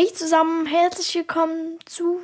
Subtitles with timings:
[0.00, 2.20] Hey zusammen, herzlich willkommen zu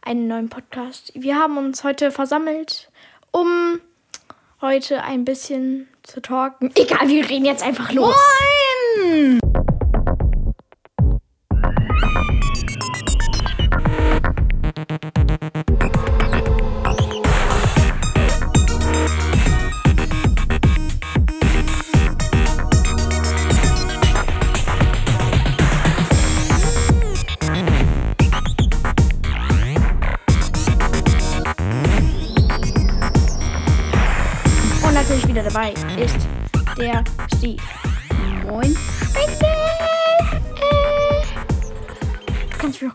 [0.00, 1.12] einem neuen Podcast.
[1.14, 2.90] Wir haben uns heute versammelt,
[3.30, 3.80] um
[4.60, 6.72] heute ein bisschen zu talken.
[6.74, 8.16] Egal, wir reden jetzt einfach los.
[8.98, 9.61] Moin!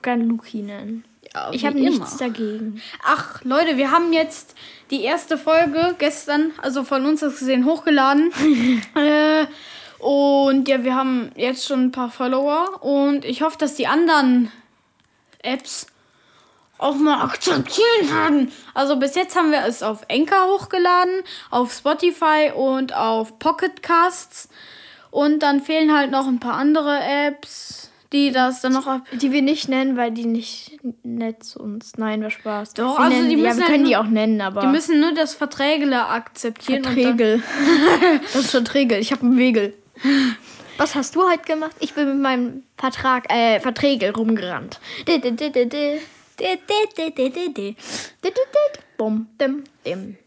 [0.08, 1.04] Gerne Luki nennen.
[1.34, 2.82] Ja, Ich habe nichts dagegen.
[3.04, 4.56] Ach, Leute, wir haben jetzt
[4.90, 8.32] die erste Folge gestern, also von uns aus gesehen, hochgeladen.
[8.96, 9.46] äh,
[10.02, 12.82] und ja, wir haben jetzt schon ein paar Follower.
[12.82, 14.50] Und ich hoffe, dass die anderen
[15.44, 15.88] Apps
[16.78, 18.52] auch mal akzeptieren werden.
[18.74, 24.48] Also bis jetzt haben wir es auf Anchor hochgeladen, auf Spotify und auf Pocket Casts.
[25.12, 29.32] Und dann fehlen halt noch ein paar andere Apps, die das dann noch ab Die
[29.32, 31.94] wir nicht nennen, weil die nicht nett zu uns.
[31.98, 32.74] Nein, war Spaß.
[32.76, 34.62] Doch, wir also die ja, müssen wir halt können nur- die auch nennen, aber.
[34.62, 36.84] Die müssen nur das Verträgele akzeptieren.
[36.84, 37.44] Verträgel.
[38.34, 39.00] das ist Verträgel.
[39.00, 39.74] Ich habe einen Wegel.
[40.78, 41.76] Was hast du heute gemacht?
[41.80, 44.80] Ich bin mit meinem Vertrag, äh, Verträgel rumgerannt.
[48.98, 50.18] Bum, dim, dim.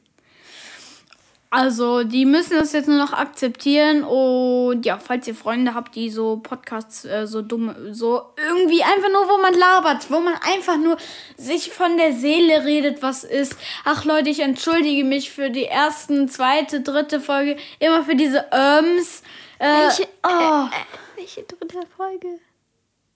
[1.53, 4.05] Also, die müssen das jetzt nur noch akzeptieren.
[4.05, 9.11] Und ja, falls ihr Freunde habt, die so Podcasts äh, so dumm, so irgendwie einfach
[9.11, 10.97] nur, wo man labert, wo man einfach nur
[11.37, 13.57] sich von der Seele redet, was ist.
[13.85, 17.57] Ach Leute, ich entschuldige mich für die ersten, zweite, dritte Folge.
[17.81, 19.23] Immer für diese Öms.
[19.59, 20.29] Äh, Welche, oh.
[20.29, 22.29] äh, welche dritte Folge?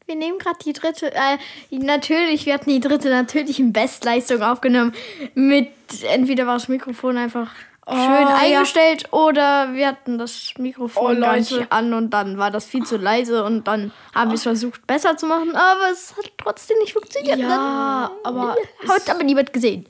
[0.06, 1.14] Wir nehmen gerade die dritte.
[1.14, 1.38] Äh,
[1.70, 4.92] natürlich, wir hatten die dritte natürlich in Bestleistung aufgenommen.
[5.34, 5.70] Mit
[6.02, 7.50] entweder war das Mikrofon einfach
[7.88, 8.36] schön ja.
[8.40, 12.84] eingestellt oder wir hatten das Mikrofon Oh, gar nicht an und dann war das viel
[12.84, 16.78] zu leise und dann haben wir es versucht besser zu machen, aber es hat trotzdem
[16.78, 17.38] nicht funktioniert.
[17.38, 18.56] Ja, aber
[18.88, 19.86] Hat aber niemand gesehen.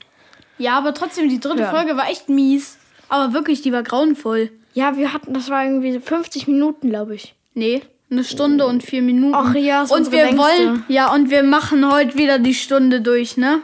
[0.57, 1.71] Ja, aber trotzdem, die dritte Ja.
[1.71, 2.77] Folge war echt mies.
[3.09, 4.51] Aber wirklich, die war grauenvoll.
[4.73, 7.35] Ja, wir hatten, das war irgendwie 50 Minuten, glaube ich.
[7.53, 9.35] Nee, eine Stunde und vier Minuten.
[9.35, 10.37] Ach ja, und wir längste.
[10.37, 13.61] wollen, ja, und wir machen heute wieder die Stunde durch, ne?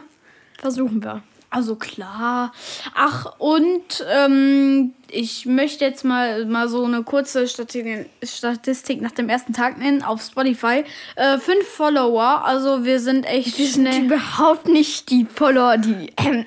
[0.58, 1.22] Versuchen wir.
[1.52, 2.50] Also klar.
[2.94, 9.28] Ach, und ähm, ich möchte jetzt mal, mal so eine kurze Statistik, Statistik nach dem
[9.28, 10.82] ersten Tag nennen auf Spotify.
[11.14, 14.06] Äh, fünf Follower, also wir sind echt Wir sind schnell.
[14.06, 16.46] überhaupt nicht die Follower, die ähm,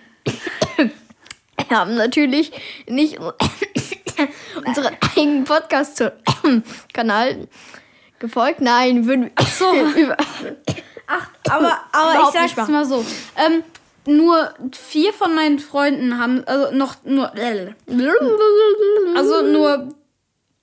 [1.69, 2.51] haben natürlich
[2.87, 3.19] nicht
[4.65, 7.47] unseren eigenen Podcast-Kanal
[8.17, 8.59] gefolgt.
[8.59, 9.65] Nein, würden Ach so.
[11.07, 13.05] Ach, aber, aber ich sag's mal so.
[13.37, 13.63] Ähm,
[14.07, 17.31] nur vier von meinen Freunden haben, also noch nur,
[19.15, 19.89] also nur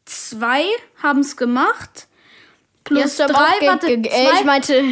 [0.05, 0.65] zwei
[1.03, 2.09] haben es gemacht.
[2.85, 4.83] Plus auch drei, warte, äh, zwei, ich meinte,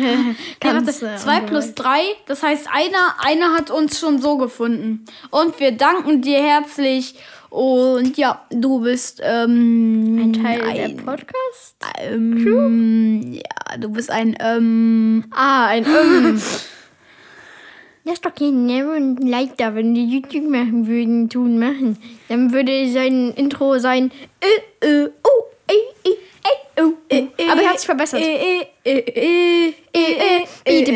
[0.60, 5.04] ganz, warte, äh, zwei plus drei, das heißt einer, einer hat uns schon so gefunden.
[5.30, 7.16] Und wir danken dir herzlich.
[7.50, 11.74] Und ja, du bist ähm, ein Teil ein, der Podcast.
[11.98, 16.40] ähm, ja, du bist ein ähm, Ah, ein ähm.
[18.04, 18.66] Das ist doch kein
[19.18, 21.98] Leid da, wenn die YouTube machen würden, tun, machen.
[22.28, 24.10] Dann würde sein Intro sein.
[24.40, 27.28] Äh, äh, oh, äh, äh, äh, oh, äh.
[27.50, 28.20] Aber er hat sich verbessert.
[28.22, 30.88] Äh, äh, äh, äh, Eh, eh,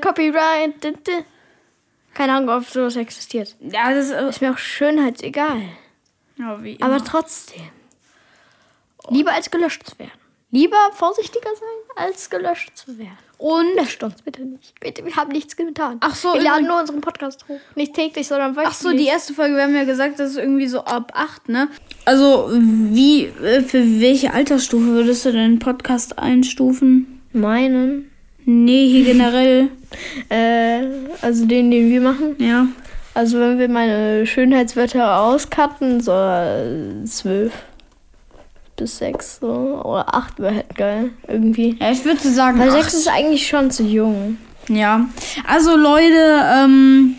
[0.00, 0.74] Copyright.
[2.14, 3.56] Keine Ahnung, ob sowas existiert.
[3.60, 4.42] Ja, das ist.
[4.42, 5.62] äh, mir auch schönheitsegal.
[6.38, 7.70] Ja, Aber trotzdem.
[9.08, 10.19] Lieber als gelöscht zu werden.
[10.52, 13.16] Lieber vorsichtiger sein, als gelöscht zu werden.
[13.38, 13.76] Und.
[13.76, 14.78] Löscht uns bitte nicht.
[14.80, 15.98] Bitte, wir haben nichts getan.
[16.00, 17.60] Ach so, Wir laden nur unseren Podcast hoch.
[17.76, 18.76] Nicht täglich, sondern wöchentlich.
[18.76, 21.48] Ach so, die erste Folge, wir haben ja gesagt, das ist irgendwie so ab 8,
[21.48, 21.68] ne?
[22.04, 27.22] Also, wie, äh, für welche Altersstufe würdest du deinen Podcast einstufen?
[27.32, 28.10] Meinen.
[28.44, 29.68] Nee, hier generell.
[30.28, 30.82] Äh,
[31.20, 32.36] also den, den wir machen.
[32.38, 32.68] Ja.
[33.12, 37.52] Also wenn wir meine Schönheitswörter auscutten, so äh, zwölf
[38.80, 39.80] bis sechs so.
[39.84, 41.10] Oder acht wäre halt geil.
[41.28, 41.76] Irgendwie.
[41.80, 42.82] Ja, ich würde sagen, Weil acht.
[42.82, 44.36] sechs ist eigentlich schon zu jung.
[44.68, 45.06] Ja.
[45.46, 47.14] Also, Leute, ähm,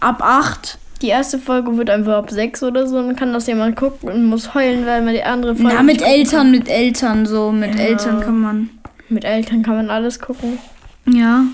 [0.00, 0.78] ab 8.
[1.00, 2.96] Die erste Folge wird einfach ab sechs oder so.
[2.96, 5.72] Dann kann das jemand gucken und muss heulen, weil man die andere Folge.
[5.74, 7.50] Na, mit Eltern, mit Eltern, so.
[7.50, 7.80] Mit Ja.
[7.82, 8.56] Eltern kann man.
[8.82, 8.92] kann.
[9.08, 10.58] Mit Eltern kann man alles gucken.
[11.06, 11.44] Ja.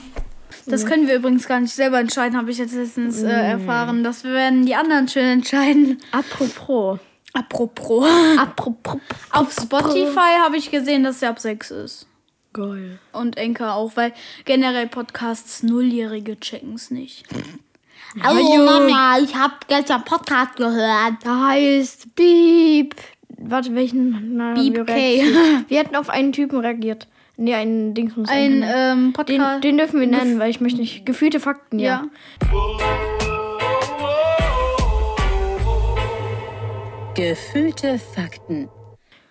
[0.67, 4.05] Das können wir übrigens gar nicht selber entscheiden, habe ich jetzt letztens äh, erfahren.
[4.05, 5.97] Das werden die anderen schön entscheiden.
[6.13, 6.99] Apropos.
[7.39, 8.05] Apropos.
[8.39, 9.01] Apropos.
[9.31, 12.07] Auf Spotify habe ich gesehen, dass der ab 6 ist.
[12.53, 12.99] Geil.
[13.13, 14.13] Und Enker auch, weil
[14.45, 17.25] generell Podcasts Nulljährige checken es nicht.
[18.23, 21.15] Hallo, Mama, ich habe gestern Podcast gehört.
[21.23, 22.97] Da heißt Beep.
[23.37, 24.37] Warte, welchen?
[24.37, 24.95] Na, Beep K.
[25.69, 27.07] Wir hatten auf einen Typen reagiert.
[27.37, 28.29] Nee, einen Dingsmus.
[28.29, 29.63] Ein einen- ähm, den, Podcast.
[29.63, 31.07] den dürfen wir nennen, weil ich möchte nicht.
[31.07, 32.03] Gefühlte Fakten, ja.
[32.43, 33.18] ja.
[37.19, 38.69] Gefühlte Fakten.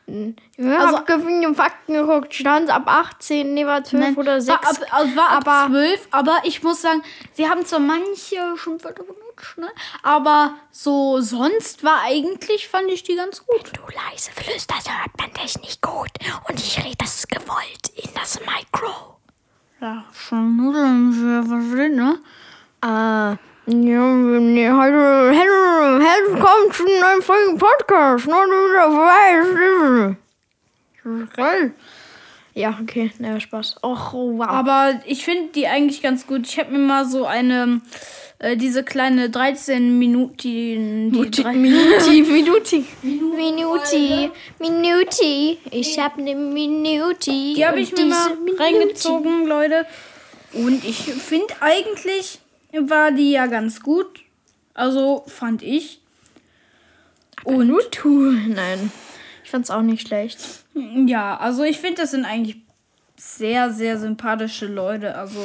[0.06, 2.34] Wir Also- haben gefühlte Fakten geguckt.
[2.34, 4.50] Stand ab 18, nee, war 12 Nein, oder 6.
[4.62, 7.01] War ab, also war ab Aber- 12, aber ich muss sagen,
[7.34, 9.68] sie haben zwar manche Schimpfwörter benutzt, ne?
[10.04, 13.72] Aber so sonst war eigentlich, fand ich die ganz gut.
[13.74, 13.81] du
[14.12, 16.10] leise flüsterst, hört man dich nicht gut.
[16.50, 19.18] Und ich rede das gewollt in das Mikro.
[19.81, 22.19] Ja, schon Nudeln für was drin, ne?
[22.81, 23.36] Ah,
[23.68, 28.28] ja, nee, heute, heute, heute kommt schon ein folgenden Podcast.
[28.28, 30.16] Noch wieder vorbei.
[31.04, 31.72] Das ist geil.
[32.54, 33.78] Ja, okay, ne, Spaß.
[33.84, 34.48] Och, oh, wow.
[34.48, 36.48] Aber ich finde die eigentlich ganz gut.
[36.48, 37.81] Ich habe mir mal so eine,
[38.40, 42.86] äh, diese kleine 13 Minuten, die, die drei- Minuti, Minuti.
[43.04, 45.58] Minuti, Minuti.
[45.72, 47.54] Ich hab ne Minuti.
[47.56, 49.86] Die habe ich mir mal reingezogen, Leute.
[50.54, 52.40] Und ich finde eigentlich
[52.85, 54.24] war die ja ganz gut.
[54.74, 56.01] Also fand ich.
[57.44, 58.09] Und Minutu.
[58.47, 58.91] Nein,
[59.44, 60.39] ich fand's auch nicht schlecht.
[61.06, 62.57] ja, also ich finde, das sind eigentlich
[63.15, 65.15] sehr, sehr sympathische Leute.
[65.15, 65.39] Also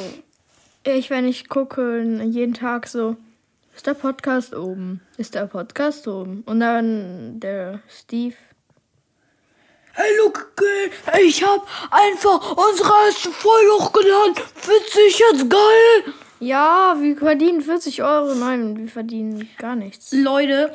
[0.83, 3.17] Ich, wenn ich gucke, jeden Tag so,
[3.75, 5.01] ist der Podcast oben?
[5.17, 6.43] Ist der Podcast oben?
[6.45, 8.35] Und dann der Steve.
[9.93, 10.51] Hey, look,
[11.21, 14.35] ich habe einfach unsere erste Folge hochgeladen.
[14.35, 16.13] Witzig, jetzt geil.
[16.43, 18.35] Ja, wir verdienen 40 Euro.
[18.35, 20.11] Nein, wir verdienen gar nichts.
[20.11, 20.71] Leute,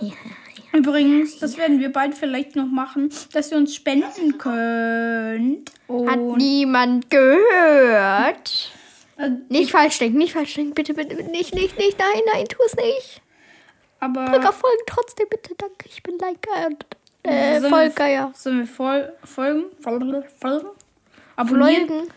[0.72, 5.70] übrigens, das werden wir bald vielleicht noch machen, dass ihr uns spenden könnt.
[5.88, 8.72] Hat Und niemand gehört?
[9.18, 10.74] äh, Nicht falsch denken, nicht falsch denken.
[10.74, 11.98] Bitte, bitte, bitte, nicht, nicht, nicht.
[11.98, 13.20] Nein, nein, tu es nicht.
[14.00, 15.54] aber Drück auf Folgen trotzdem, bitte.
[15.56, 16.68] Danke, ich bin Liker.
[17.24, 18.32] Äh, Sollen wir- Volker, ja.
[18.34, 19.64] Sollen wir fol folgen?
[19.80, 20.22] Folgen?
[20.40, 20.68] Folgen?
[21.36, 21.88] Abonnieren?
[21.88, 22.08] Folgen.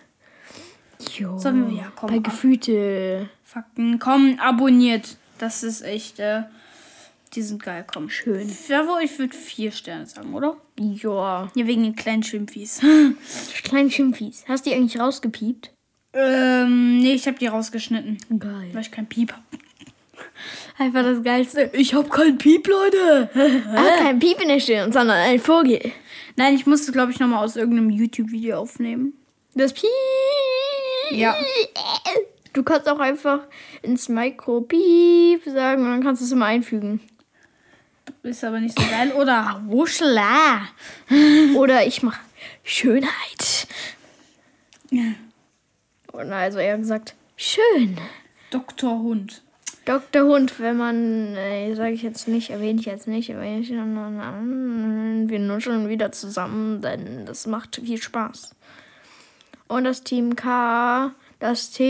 [1.17, 1.37] Jo.
[1.39, 2.19] Sollen wir- ja, komm, Bei.
[2.19, 3.29] Gefühlte.
[3.51, 3.99] Fakten.
[3.99, 5.17] Komm, abonniert.
[5.37, 6.43] Das ist echt, äh,
[7.33, 8.09] die sind geil, komm.
[8.09, 8.49] Schön.
[8.69, 10.55] Ja, wo ich würde vier Sterne sagen, oder?
[10.79, 11.49] Ja.
[11.53, 12.79] Ja, wegen den kleinen Schimpfis.
[13.63, 14.45] Kleinen Schimpfis.
[14.47, 15.71] Hast du die eigentlich rausgepiept?
[16.13, 18.17] ähm, nee, ich habe die rausgeschnitten.
[18.39, 18.69] Geil.
[18.71, 19.43] Weil ich kein Piep hab.
[20.77, 21.71] Einfach das Geilste.
[21.73, 23.29] Ich hab keinen Piep, Leute.
[23.75, 25.91] Ah, kein Piep in der Stirn, sondern ein Vogel.
[26.37, 29.13] Nein, ich musste, glaube ich, nochmal aus irgendeinem YouTube-Video aufnehmen.
[29.55, 29.89] Das Piep.
[31.11, 31.35] Ja.
[32.53, 33.41] Du kannst auch einfach
[33.81, 37.01] ins Mikro Piep sagen und dann kannst du es immer einfügen.
[38.23, 39.13] Ist aber nicht so geil.
[39.13, 40.67] Oder Wuschla.
[41.55, 42.19] Oder ich mach
[42.63, 43.67] Schönheit.
[46.11, 47.97] Oder also eher gesagt, schön.
[48.51, 48.99] Dr.
[48.99, 49.41] Hund.
[49.85, 50.23] Dr.
[50.23, 55.39] Hund, wenn man, äh, sage ich jetzt nicht, erwähne ich jetzt nicht, erwähne ich wir
[55.39, 58.55] nuscheln wieder zusammen, denn das macht viel Spaß.
[59.67, 61.83] Und das Team K, das T,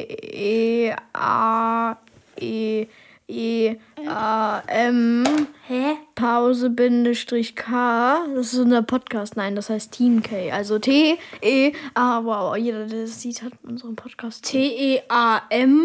[0.00, 1.96] E, A,
[2.40, 2.86] E,
[3.28, 3.76] E,
[4.06, 5.24] A, M,
[5.66, 5.94] Hä?
[6.14, 11.72] Pause, Bindestrich K, das ist unser Podcast, nein, das heißt Team K, also T, E,
[11.94, 14.44] A, wow, jeder, der das sieht, hat unseren Podcast.
[14.44, 15.80] T-E-A-M.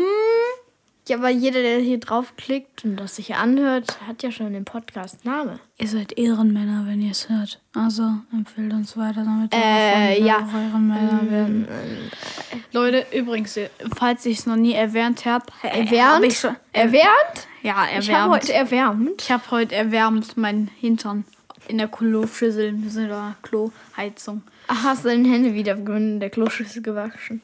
[1.08, 5.58] Ja, aber jeder, der hier draufklickt und das sich anhört, hat ja schon den Podcast-Name.
[5.77, 7.62] Ihr seid Ehrenmänner, wenn ihr es hört.
[7.74, 8.03] Also
[8.34, 10.39] empfehlt uns weiter, damit wir Äh, ja.
[10.39, 11.65] auch Ehrenmänner werden.
[12.74, 13.58] Leute, übrigens,
[13.98, 15.46] falls ich es noch nie erwähnt habe.
[15.64, 16.26] Erwärmt?
[16.26, 17.48] Ich schon, Erwärmt?
[17.64, 18.34] ja, Ich habe erwärmt.
[18.34, 19.22] heute erwärmt.
[19.22, 21.26] Ich habe heute erwärmt meinen Hintern
[21.68, 22.78] in der Kloschüssel.
[22.90, 24.44] Sind da Kloheizung.
[24.68, 27.42] Ach, hast du deine Hände wieder in der Kloschüssel gewaschen?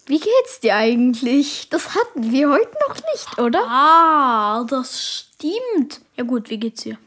[0.06, 1.68] Wie geht's dir eigentlich?
[1.70, 3.62] Das hatten wir heute noch nicht, oder?
[3.68, 6.00] Ah, das stimmt.
[6.16, 6.98] Ja gut, wie geht's dir?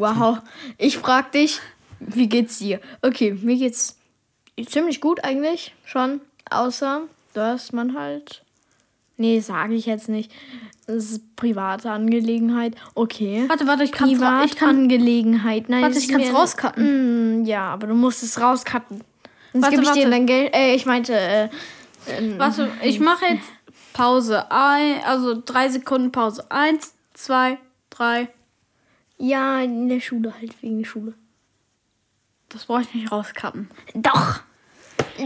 [0.00, 0.38] Wow.
[0.78, 1.60] Ich frag dich,
[2.00, 2.80] wie geht's dir?
[3.02, 3.96] Okay, mir geht's
[4.66, 6.20] ziemlich gut eigentlich schon.
[6.50, 7.02] Außer,
[7.34, 8.42] dass man halt.
[9.16, 10.32] Nee, sage ich jetzt nicht.
[10.86, 12.74] Das ist private Angelegenheit.
[12.94, 13.44] Okay.
[13.46, 15.68] Warte, warte, ich kann's ra- ich kann Privatangelegenheit.
[15.68, 17.42] Nein, Warte, ich kann's rauscutten.
[17.42, 19.04] Mm, ja, aber du musst es rauscutten.
[19.52, 20.10] Sonst Warte, gebe ich dir warte.
[20.10, 20.54] dein Geld.
[20.54, 21.48] Äh, ich meinte, äh,
[22.38, 23.48] Warte, ich mache jetzt
[23.92, 24.50] Pause.
[24.50, 26.50] Ein, also drei Sekunden Pause.
[26.50, 27.58] Eins, zwei,
[27.90, 28.28] drei.
[29.20, 31.14] Ja, in der Schule halt, wegen der Schule.
[32.48, 33.68] Das brauche ich nicht rauskappen.
[33.94, 34.40] Doch!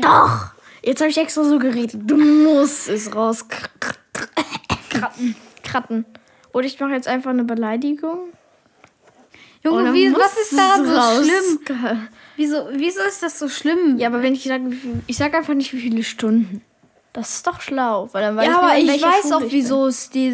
[0.02, 0.52] Doch!
[0.82, 2.02] Jetzt habe ich extra so geredet.
[2.04, 3.46] Du musst es raus.
[5.62, 6.04] Kratten.
[6.52, 8.32] Oder ich mache jetzt einfach eine Beleidigung.
[9.62, 11.60] Junge, wie, was ist daran so schlimm?
[12.36, 13.98] Wieso, wieso ist das so schlimm?
[13.98, 16.60] Ja, aber wenn ich sage, ich sage einfach nicht, wie viele Stunden.
[17.14, 20.10] Das ist doch schlau, weil dann weiß Ja, aber ich weiß Schule auch, wieso es
[20.10, 20.32] dir,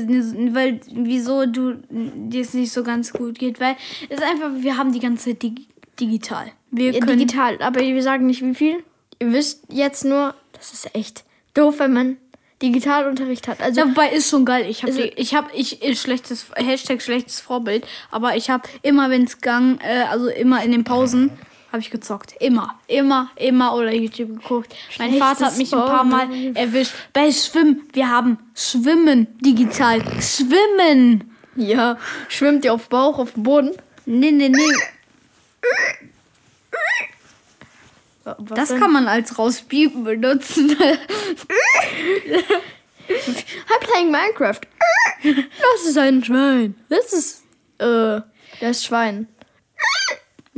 [0.55, 3.77] weil, wieso du dir es nicht so ganz gut geht, weil
[4.09, 5.69] es ist einfach, wir haben die ganze Zeit dig
[6.01, 6.51] digital.
[6.71, 6.93] Wir.
[6.93, 8.83] Ja, können, digital, aber wir sagen nicht, wie viel.
[9.19, 12.17] Ihr wisst jetzt nur, das ist echt doof, wenn man
[12.63, 13.61] Digitalunterricht hat.
[13.61, 14.67] Also, Ja, wobei ist schon geil.
[14.69, 19.11] Ich habe, Also- ich habe, ich ich schlechtes Hashtag schlechtes Vorbild, aber ich habe immer,
[19.11, 21.31] wenn es gang, äh, also immer in den Pausen,
[21.73, 22.35] habe ich gezockt.
[22.41, 24.75] Immer, immer, immer oder YouTube geguckt.
[24.99, 26.93] Mein Vater hat mich ein paar Mal erwischt.
[27.13, 30.03] Bei Schwimmen, wir haben Schwimmen digital.
[30.21, 31.31] Schwimmen.
[31.57, 31.97] ja,
[32.29, 33.71] schwimmt ihr auf Bauch, auf dem Boden?
[34.07, 34.75] Nee, nee, nee.
[38.25, 38.81] Was Das denn?
[38.81, 40.77] kann man als rauspiepen benutzen.
[43.09, 44.61] I'm playing Minecraft.
[45.23, 46.75] Das ist ein Schwein.
[46.89, 47.43] Das ist,
[47.79, 48.21] äh,
[48.61, 49.27] das Schwein.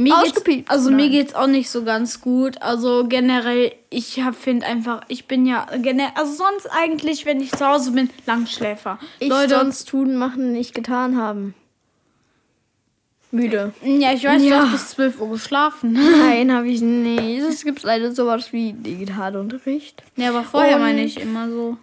[0.03, 0.71] Mir geht's, Ausgepiept.
[0.71, 1.11] also mir Nein.
[1.11, 2.61] geht's auch nicht so ganz gut.
[2.63, 7.67] Also generell, ich finde einfach, ich bin ja generell, also sonst eigentlich, wenn ich zu
[7.67, 8.99] Hause bin, Langschläfer.
[9.19, 11.55] Ich Leute, sonst tun, machen, nicht getan haben.
[13.35, 13.73] Müde.
[13.83, 14.61] ja, ich weiß, du Ja.
[14.65, 15.93] hast bis 12 Uhr geschlafen.
[16.21, 17.41] Nein, habe ich nicht.
[17.43, 20.03] Es gibt leider sowas wie Digitalunterricht.
[20.17, 21.79] Ja, aber vorher Und- meine ich immer so.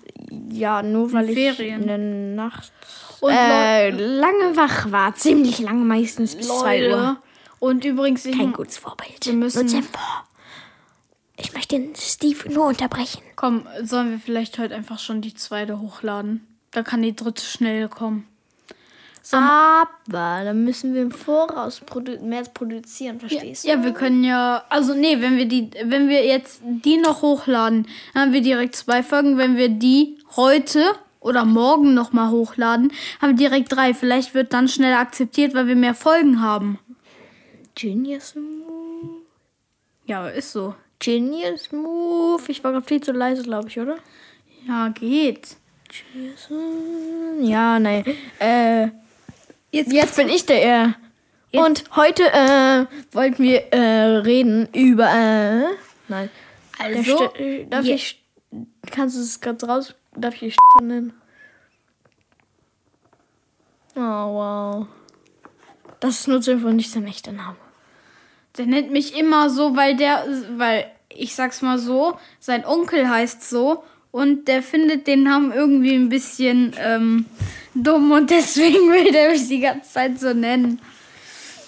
[0.51, 1.81] Ja, nur weil ich Ferien.
[1.81, 2.71] in der Nacht
[3.19, 5.15] Und äh, lange wach war.
[5.15, 7.17] Ziemlich lange, meistens bis 2 Uhr.
[7.59, 9.25] Und übrigens, ich, Kein gutes Vorbild.
[9.25, 9.99] Wir müssen- Tempo.
[11.37, 13.21] Ich möchte den Steve nur unterbrechen.
[13.35, 16.45] komm, sollen wir vielleicht heute einfach schon die zweite hochladen?
[16.71, 18.25] Da kann die dritte schnell kommen.
[19.31, 24.93] Aber dann müssen wir im Voraus produ mehr produzieren, verstehst Ja, wir können ja, also
[24.95, 29.03] nee, wenn wir die, wenn wir jetzt die noch hochladen, dann haben wir direkt zwei
[29.03, 29.37] Folgen.
[29.37, 30.83] Wenn wir die heute
[31.19, 33.93] oder morgen noch mal hochladen, haben wir direkt drei.
[33.93, 36.79] Vielleicht wird dann schneller akzeptiert, weil wir mehr Folgen haben.
[37.79, 39.21] Genius Move.
[40.05, 40.75] Ja, ist so.
[40.99, 42.41] Genius Move.
[42.49, 43.97] Ich war gerade viel zu leise, glaube ich, oder?
[44.67, 45.55] Ja, geht.
[47.41, 48.03] Ja, nein.
[48.39, 48.89] Äh,
[49.71, 50.95] Jetzt, jetzt bin ich der R.
[51.53, 55.07] Und heute äh, wollten wir äh, reden über.
[55.09, 55.65] Äh,
[56.07, 56.29] nein.
[56.79, 58.21] Also, äh, darf je- ich.
[58.91, 59.93] Kannst du es gerade raus?
[60.15, 61.13] Darf ich nennen?
[63.95, 64.87] Oh, wow.
[65.99, 67.57] Das ist nur so einfach nicht sein echter Name.
[68.59, 70.25] Der nennt mich immer so, weil der,
[70.57, 75.95] weil ich sag's mal so, sein Onkel heißt so und der findet den Namen irgendwie
[75.95, 77.25] ein bisschen ähm,
[77.73, 80.81] dumm und deswegen will der mich die ganze Zeit so nennen.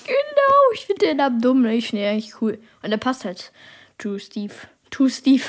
[0.06, 1.62] Genau, ich finde den Namen dumm.
[1.62, 1.76] ne?
[1.76, 2.60] Ich finde den eigentlich cool.
[2.84, 3.54] Und der passt halt
[3.98, 4.54] zu Steve.
[4.90, 5.44] To Steve.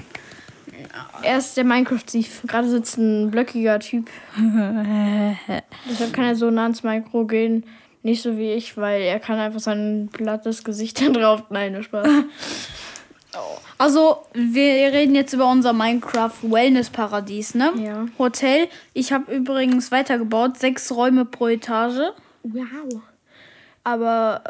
[1.21, 2.47] er ist der Minecraft-Steve.
[2.47, 4.09] Gerade sitzt ein blöckiger Typ.
[4.37, 7.65] Deshalb kann er so nah ans Mikro gehen.
[8.01, 11.43] Nicht so wie ich, weil er kann einfach sein plattes Gesicht da drauf.
[11.49, 12.07] Nein, nur Spaß.
[13.77, 17.71] Also, wir reden jetzt über unser Minecraft Wellness Paradies, ne?
[17.77, 18.07] Ja.
[18.17, 18.67] Hotel.
[18.93, 22.11] Ich habe übrigens weitergebaut, sechs Räume pro Etage.
[22.43, 23.01] Wow.
[23.83, 24.43] Aber.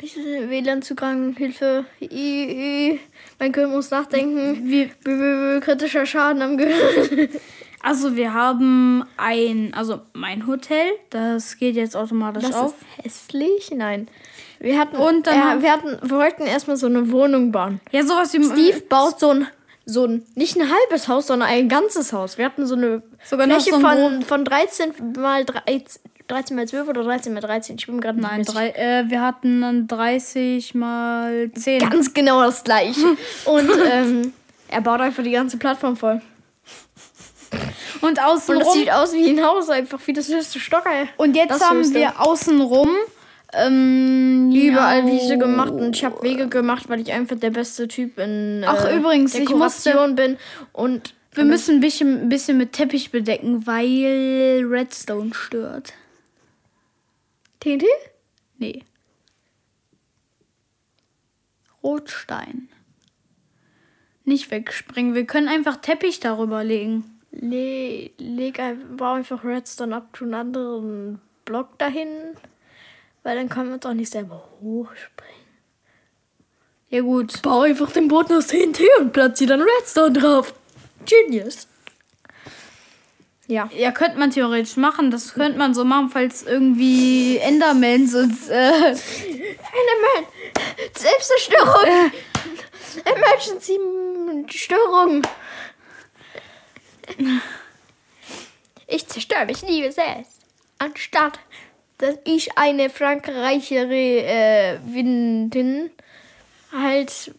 [0.00, 1.84] äh, WLAN-Zugang, Hilfe.
[2.00, 3.00] I, I.
[3.38, 4.70] Mein Gehirn muss nachdenken.
[4.70, 7.28] -b kritischer Schaden am Gehirn.
[7.82, 12.74] also, wir haben ein, also mein Hotel, das geht jetzt automatisch Das auf.
[12.98, 13.70] ist hässlich?
[13.74, 14.08] Nein.
[14.58, 17.80] Wir hatten, Und dann äh, haben- wir hatten, wir wollten erstmal so eine Wohnung bauen.
[17.92, 19.46] Ja, sowas wie Steve baut so ein,
[19.84, 22.38] so ein, nicht ein halbes Haus, sondern ein ganzes Haus.
[22.38, 25.82] Wir hatten so eine Sogar Fläche so von, von 13 mal 13,
[26.26, 27.76] 13 mal 12 oder 13 mal 13?
[27.78, 31.88] Ich bin gerade Nein, drei, äh, wir hatten dann 30 mal 10.
[31.90, 33.00] Ganz genau das gleiche.
[33.44, 34.32] Und ähm,
[34.68, 36.20] er baut einfach die ganze Plattform voll.
[38.00, 38.72] Und Und das außenrum.
[38.72, 41.08] sieht aus wie ein Haus, einfach wie das höchste Stock, ey.
[41.16, 41.94] Und jetzt Das haben höchste.
[41.94, 42.88] wir außenrum
[43.52, 47.86] ähm, Überall ja, Wiese gemacht und ich habe Wege gemacht, weil ich einfach der beste
[47.88, 50.36] Typ in äh, Ach, übrigens, ich Dekoration bin.
[50.72, 55.94] Und Wir müssen ein bisschen, ein bisschen mit Teppich bedecken, weil Redstone stört.
[57.60, 57.84] TNT?
[58.58, 58.82] Nee.
[61.82, 62.68] Rotstein.
[64.24, 65.14] Nicht wegspringen.
[65.14, 67.15] Wir können einfach Teppich darüber legen.
[67.38, 68.60] Le leg
[68.96, 72.08] bau einfach Redstone ab, tu einen anderen Block dahin.
[73.22, 75.34] Weil dann können wir uns auch nicht selber hochspringen.
[76.88, 77.42] Ja gut.
[77.42, 80.54] Bau einfach den Boden aus TNT und platziere dann Redstone drauf.
[81.04, 81.66] Genius.
[83.48, 83.68] Ja.
[83.76, 85.10] Ja, könnte man theoretisch machen.
[85.10, 88.48] Das könnte man so machen, falls irgendwie Endermans uns.
[88.48, 90.26] Äh, Enderman!
[90.94, 92.12] Selbstzerstörung!
[93.04, 93.78] Emergency
[94.48, 95.22] Störung!
[98.88, 100.40] Ich zerstöre mich lieber selbst.
[100.78, 101.38] Anstatt
[101.98, 105.90] dass ich eine frankreichere äh, Windin
[106.72, 107.32] halt.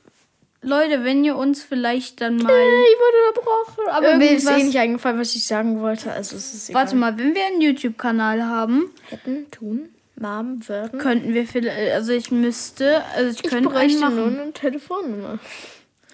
[0.63, 2.51] Leute, wenn ihr uns vielleicht dann mal.
[2.51, 3.89] Ich wurde unterbrochen.
[3.89, 6.11] Aber mir ist eh nicht eingefallen, was ich sagen wollte.
[6.11, 6.81] Also es ist egal.
[6.81, 10.99] Warte mal, wenn wir einen YouTube-Kanal haben, Hätten, tun, Mom, würden.
[10.99, 11.93] könnten wir vielleicht.
[11.93, 13.03] Also ich müsste.
[13.15, 15.39] Also ich Ich könnte einen bräuchte nur eine Telefonnummer.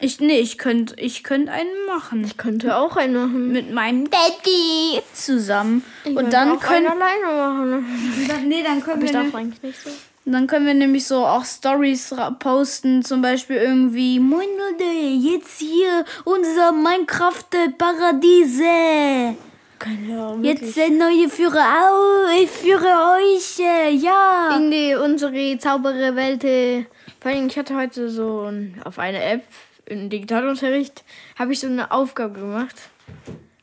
[0.04, 2.24] Ich, nee, ich könnte ich könnt einen machen.
[2.26, 3.52] Ich könnte auch einen machen.
[3.52, 5.84] Mit meinem Daddy zusammen.
[6.04, 7.02] Ich Und dann auch einen können.
[7.02, 7.86] alleine machen.
[8.28, 9.20] Dann, nee, dann können Aber ich wir.
[9.24, 9.90] darf ne- eigentlich nicht so.
[10.26, 16.06] Dann können wir nämlich so auch Stories posten, zum Beispiel irgendwie, Moin Leute, jetzt hier
[16.24, 19.36] unser Minecraft-Paradiese.
[19.80, 20.44] Keine Ahnung.
[20.44, 24.56] Jetzt der neue Führer, au, ich führe euch, äh, ja.
[24.58, 26.44] in die unsere zaubere Welt.
[26.46, 26.86] äh,
[27.22, 28.50] Vor allem, ich hatte heute so
[28.86, 29.44] auf eine App
[29.86, 31.04] im Digitalunterricht
[31.38, 32.76] habe ich so eine Aufgabe gemacht.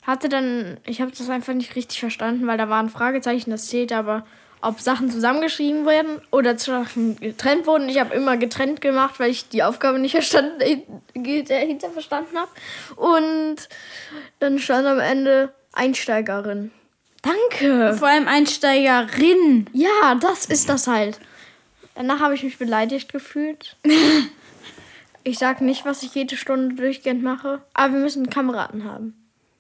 [0.03, 3.69] Hatte dann, ich habe das einfach nicht richtig verstanden, weil da war ein Fragezeichen, das
[3.69, 4.27] zählt aber,
[4.63, 7.89] ob Sachen zusammengeschrieben werden oder Sachen getrennt wurden.
[7.89, 10.59] Ich habe immer getrennt gemacht, weil ich die Aufgabe nicht verstanden,
[11.49, 12.51] dahinter verstanden habe.
[12.97, 13.69] Und
[14.39, 16.71] dann stand am Ende Einsteigerin.
[17.23, 17.95] Danke.
[17.99, 19.69] Vor allem Einsteigerin.
[19.73, 21.21] Ja, das ist das halt.
[21.95, 23.77] Danach habe ich mich beleidigt gefühlt.
[25.25, 29.15] ich sag nicht, was ich jede Stunde durchgehend mache, aber wir müssen Kameraden haben.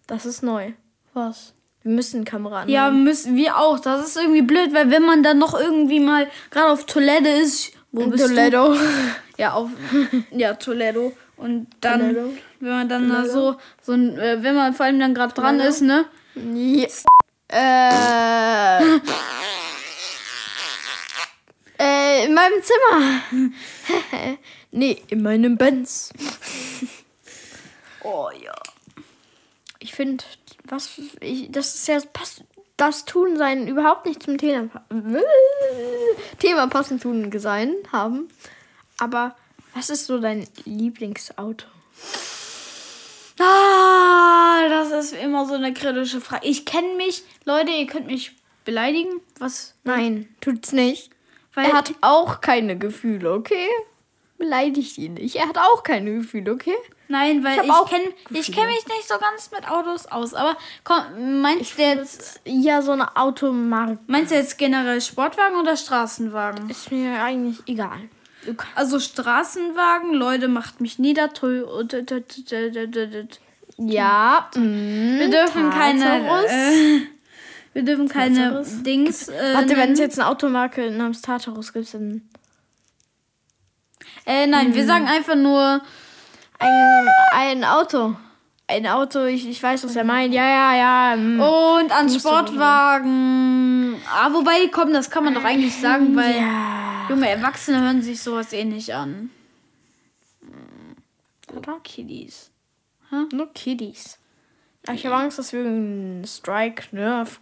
[0.07, 0.73] Das ist neu.
[1.15, 1.53] Was?
[1.83, 3.05] Wir müssen Kameraden Ja, haben.
[3.05, 3.79] müssen wir auch.
[3.81, 7.73] Das ist irgendwie blöd, weil wenn man dann noch irgendwie mal gerade auf Toilette ist,
[7.93, 8.75] wo bist Toledo.
[8.75, 8.81] du?
[9.39, 9.71] Ja, auf
[10.33, 11.13] ja, Toledo.
[11.39, 12.35] Und dann, Toledo.
[12.61, 15.59] wenn man dann da so, so ein, äh, wenn man vor allem dann gerade dran
[15.61, 16.05] ist, ne?
[16.35, 17.05] Yes.
[17.49, 18.79] Äh.
[21.79, 23.23] äh, in meinem Zimmer.
[24.71, 26.13] nee, in meinem Benz.
[28.03, 28.55] Oh ja.
[29.79, 30.25] Ich finde,
[30.65, 32.45] was ich, das ist ja passt,
[32.79, 34.71] das Tun sein überhaupt nicht zum Thema
[36.39, 38.29] Thema passend tun sein haben.
[38.99, 39.37] Aber
[39.75, 41.67] was ist so dein Lieblingsauto?
[43.39, 46.47] Ah, das ist immer so eine kritische Frage.
[46.47, 48.33] Ich kenne mich, Leute, ihr könnt mich
[48.65, 49.75] beleidigen, was?
[49.85, 51.11] Nein, tut's nicht.
[51.55, 53.69] Weil Er hat auch keine Gefühle, okay?
[54.41, 55.37] Beleidigt ihn nicht.
[55.37, 56.75] Er hat auch keine Gefühle, okay?
[57.09, 60.33] Nein, weil Ich ich, kenne ich kenn mich nicht so ganz mit Autos aus.
[60.35, 65.77] Aber komm, meinst du jetzt, Ja, so eine Automarke meinst du jetzt generell Sportwagen oder
[65.77, 66.71] Straßenwagen?
[66.71, 67.99] ist mir eigentlich egal.
[68.75, 71.29] Also Straßenwagen, Leute, macht mich nieder.
[71.43, 71.67] Wir
[73.77, 76.47] ja, mm, dürfen keine.
[76.47, 77.01] Äh,
[77.75, 78.65] wir dürfen keine.
[78.85, 79.29] Dings.
[79.29, 79.93] Äh, Warte, wenn nennen.
[79.93, 82.23] es jetzt eine Automarke namens Tartarus gibt, dann
[84.27, 85.81] äh, nein, wir sagen einfach nur.
[86.59, 88.17] ein, ein Auto.
[88.67, 90.33] Ein Auto, ich, ich weiß, was er meint.
[90.33, 91.17] Ja, ja, ja.
[91.17, 91.41] mm.
[91.41, 94.01] Und an Sportwagen.
[94.09, 97.07] Ah, wobei, komm, das kann man doch eigentlich sagen, weil ja.
[97.09, 99.31] junge Erwachsene hören sich sowas eh nicht an.
[101.57, 101.81] Oder?
[101.83, 102.53] Kiddies.
[103.33, 104.19] Nur Kiddies.
[104.87, 107.41] Aber ich habe Angst, dass wir einen Strike, Nerf.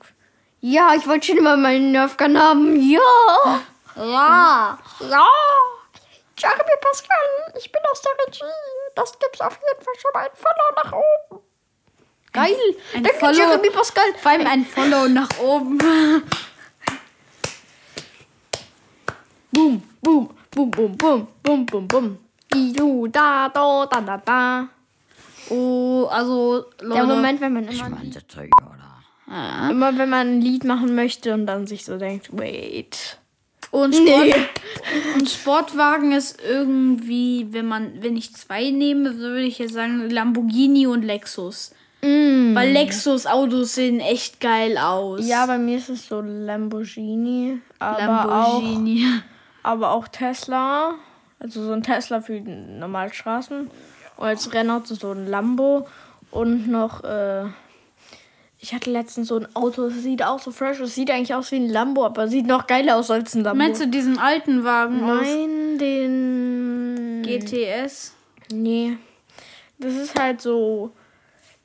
[0.61, 2.81] Ja, ich wollte schon immer mal einen Nerfgun haben.
[2.81, 3.61] Ja.
[3.97, 4.79] Ja.
[5.09, 5.27] Ja.
[6.39, 8.45] Jeremy Pascal, ich bin aus der Regie.
[8.95, 11.43] Das gibt's auf jeden Fall schon mal ein Follow nach oben.
[12.33, 12.57] Geil.
[12.95, 14.05] ein Danke, Follow- Jeremy Pascal.
[14.21, 15.79] Vor allem ein Follow nach oben.
[19.51, 22.19] Boom, boom, boom, boom, boom, boom, boom, boom.
[22.55, 24.69] Idu, da, do, da, da, da.
[25.51, 26.95] Oh, also, Leute.
[26.95, 27.89] Der Moment, wenn man immer.
[27.89, 28.75] meinte Toyota.
[29.71, 33.19] Immer wenn man ein Lied machen möchte und dann sich so denkt, wait.
[33.71, 34.35] Und, Sport,
[35.17, 40.87] und Sportwagen ist irgendwie, wenn man, wenn ich zwei nehme, würde ich jetzt sagen Lamborghini
[40.87, 41.73] und Lexus.
[42.01, 45.27] Weil Lexus Autos sehen echt geil aus.
[45.27, 49.07] Ja, bei mir ist es so Lamborghini, aber auch Lamborghini.
[49.63, 50.95] aber auch Tesla.
[51.41, 53.71] Also so ein Tesla für die normalen Straßen.
[54.17, 55.87] Und als Rennauto so ein Lambo.
[56.31, 57.45] Und noch, äh,
[58.61, 60.95] ich hatte letztens so ein Auto, das sieht auch so fresh aus.
[60.95, 63.63] Sieht eigentlich aus wie ein Lambo, aber sieht noch geiler aus als ein Lambo.
[63.63, 67.23] Meinst du diesen alten Wagen Nein, den.
[67.23, 68.15] GTS?
[68.53, 68.97] Nee.
[69.79, 70.93] Das ist halt so.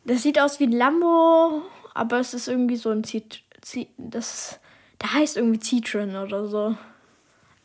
[0.05, 1.63] Das sieht aus wie ein Lambo,
[1.95, 3.41] aber es ist irgendwie so ein Zit.
[3.61, 4.59] Zit das.
[5.01, 6.77] Der heißt irgendwie Citron oder so.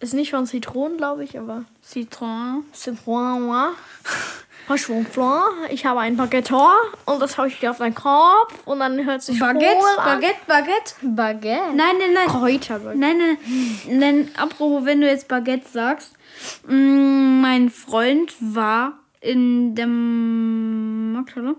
[0.01, 1.65] Ist nicht von Zitronen, glaube ich, aber.
[1.85, 2.63] Citroën.
[2.73, 3.73] Citroën,
[4.69, 5.07] Franchement,
[5.71, 6.55] ich habe ein Baguette
[7.07, 10.05] und das habe ich dir auf deinen Kopf und dann hört sich Baguette, cool an.
[10.21, 10.95] Baguette, Baguette.
[11.03, 11.75] Baguette.
[11.75, 12.29] Nein, nein, nein.
[12.29, 12.99] Kräuterbaguette.
[12.99, 14.31] Nein, nein, nein.
[14.37, 16.13] Apropos, wenn du jetzt Baguette sagst,
[16.67, 21.57] mh, mein Freund war in dem Markthalle.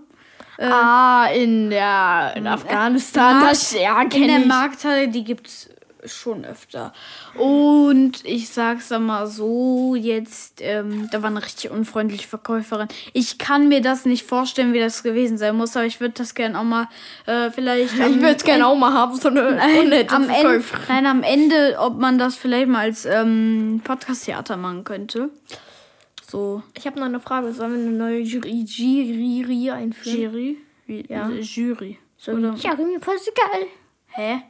[0.58, 3.38] Ah, in der in Afghanistan.
[3.40, 4.46] Markt- das, ja, in kenn der ich.
[4.46, 5.69] Markthalle, die gibt's
[6.06, 6.92] schon öfter.
[7.36, 12.88] Und ich sag's da mal so, jetzt, ähm, da war eine richtig unfreundliche Verkäuferin.
[13.12, 16.34] Ich kann mir das nicht vorstellen, wie das gewesen sein muss, aber ich würde das
[16.34, 16.88] gerne auch mal
[17.26, 17.94] äh, vielleicht.
[17.94, 20.84] Ich würde es gerne auch mal haben, so eine Nein, unnette am Ende, Verkäuferin.
[20.88, 25.30] nein, am Ende, ob man das vielleicht mal als ähm, Podcast-Theater machen könnte.
[26.28, 27.52] So, Ich habe noch eine Frage.
[27.52, 30.20] Sollen wir eine neue Jury, Jury einführen?
[30.20, 30.56] Jury?
[30.86, 31.28] Wie, Ja.
[31.28, 31.98] Jury.
[32.16, 33.66] So, Oder, Jeremy Pascal.
[34.08, 34.32] hä?
[34.34, 34.42] Ja.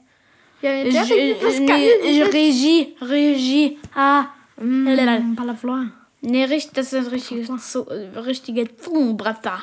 [2.33, 3.79] Regie, Regie.
[3.95, 4.27] Ah,
[4.63, 5.87] Mm, Palafloir.
[6.21, 9.63] nee, richtig, das sind richtige, so, äh, richtige Zungenbrecher.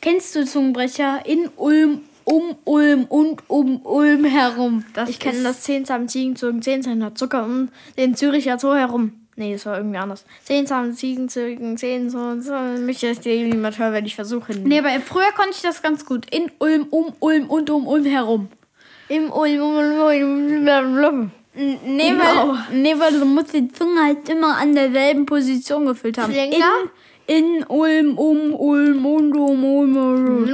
[0.00, 4.84] Kennst du Zungenbrecher in Ulm, um Ulm und um Ulm herum?
[4.94, 8.58] Das Ich kenne ist- das 10 Samen Ziegen zogen 10 Cent Zucker um den Züricher
[8.58, 9.12] Zoo herum.
[9.36, 10.24] Nee, das war irgendwie anders.
[10.44, 12.54] 10 Samen Ziegen zogen 10 so so.
[12.80, 14.52] Mich ist dir niemand hören, wenn ich versuche.
[14.54, 16.26] Nee, aber früher konnte ich das ganz gut.
[16.34, 18.48] In Ulm, um Ulm und um Ulm herum.
[19.08, 19.30] Im.
[21.54, 22.24] Nee, Genau.
[22.24, 26.32] weil, nee, weil du musst die Zunge halt immer an derselben Position gefüllt haben.
[26.32, 26.64] Länger?
[27.26, 29.96] In, in Ulm, um Ulm und um Ulm.
[29.96, 30.48] Ulm.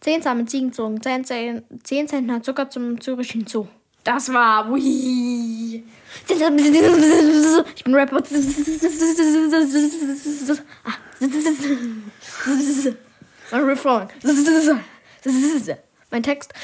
[0.00, 3.66] 10 Samen Ziegen zogen 10 Cent 10 Zentner Zucker zum Zürichen Zoo.
[4.04, 4.70] Das war.
[4.70, 5.82] Ui.
[7.76, 8.22] Ich bin Rapper.
[13.50, 14.08] Mein Refrain.
[16.14, 16.54] Mein Text.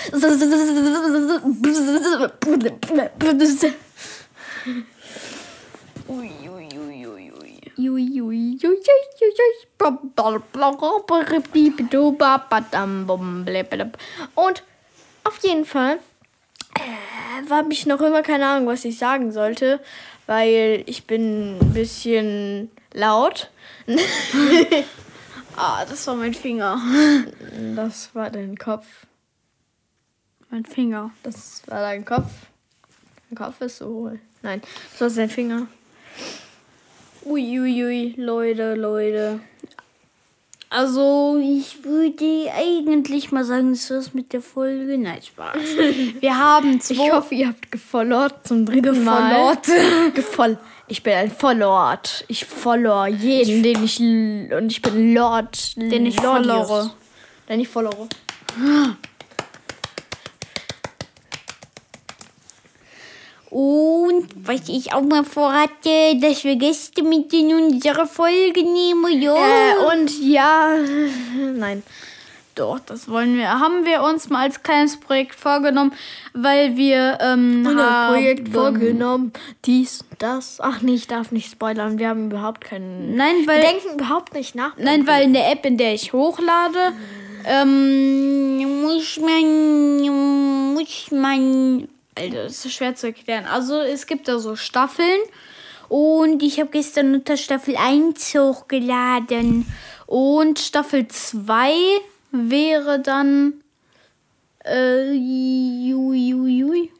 [14.36, 14.62] Und
[15.24, 15.98] auf jeden Fall
[16.76, 19.80] äh, habe ich noch immer keine Ahnung, was ich sagen sollte,
[20.28, 23.50] weil ich bin ein bisschen laut.
[25.56, 26.80] Ah, das war mein Finger.
[27.76, 28.86] Das war dein Kopf.
[30.50, 31.10] Mein Finger.
[31.22, 32.30] Das war dein Kopf.
[33.28, 34.20] Dein Kopf ist so hohl.
[34.42, 34.60] Nein,
[34.92, 35.66] das war sein Finger.
[37.24, 39.40] Uiuiui, ui, Leute, Leute.
[40.72, 44.96] Also, ich würde eigentlich mal sagen, das war's mit der Folge.
[44.96, 45.56] Nein, Spaß.
[46.20, 46.94] Wir haben zwei.
[47.06, 49.56] Ich hoffe, ihr habt gefollowt zum dritten Mal.
[50.14, 50.58] Gefoll.
[50.86, 52.24] Ich bin ein Followed.
[52.28, 56.46] Ich follow jeden, den ich und ich bin Lord, Den ich Lordius.
[56.68, 56.90] followere.
[57.48, 58.08] Den ich followere.
[63.50, 69.34] Und was ich auch mal vorhatte, dass wir Gäste mit in unsere Folge nehmen, ja.
[69.34, 70.68] Äh, und ja,
[71.54, 71.82] nein.
[72.56, 73.48] Doch, das wollen wir.
[73.48, 75.92] Haben wir uns mal als kleines Projekt vorgenommen,
[76.34, 79.32] weil wir ähm, Und das Projekt haben- vorgenommen.
[79.64, 80.58] Dies, das.
[80.60, 81.98] Ach nee, ich darf nicht spoilern.
[81.98, 83.14] Wir haben überhaupt keinen.
[83.16, 84.76] Nein, wir weil denken überhaupt nicht nach.
[84.76, 86.92] Nein, weil in der App, in der ich hochlade,
[87.46, 91.88] ähm, muss man, muss man,
[92.20, 93.46] Alter, das ist schwer zu erklären.
[93.46, 95.20] Also es gibt da so Staffeln
[95.88, 99.66] und ich habe gestern unter Staffel 1 hochgeladen
[100.06, 101.72] und Staffel 2
[102.32, 103.54] wäre dann,
[104.64, 106.90] äh, jui, jui, jui.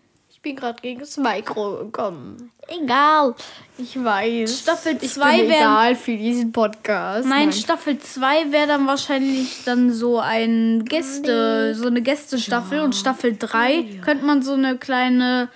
[0.41, 2.51] Ich bin gerade gegen das Mikro gekommen.
[2.67, 3.35] Egal.
[3.77, 4.61] Ich weiß.
[4.61, 7.29] Staffel ich zwei bin wär- egal für diesen Podcast.
[7.29, 13.37] Nein, Staffel 2 wäre dann wahrscheinlich dann so ein Gäste, so eine Gästestaffel und Staffel
[13.39, 15.51] 3 könnte man so eine kleine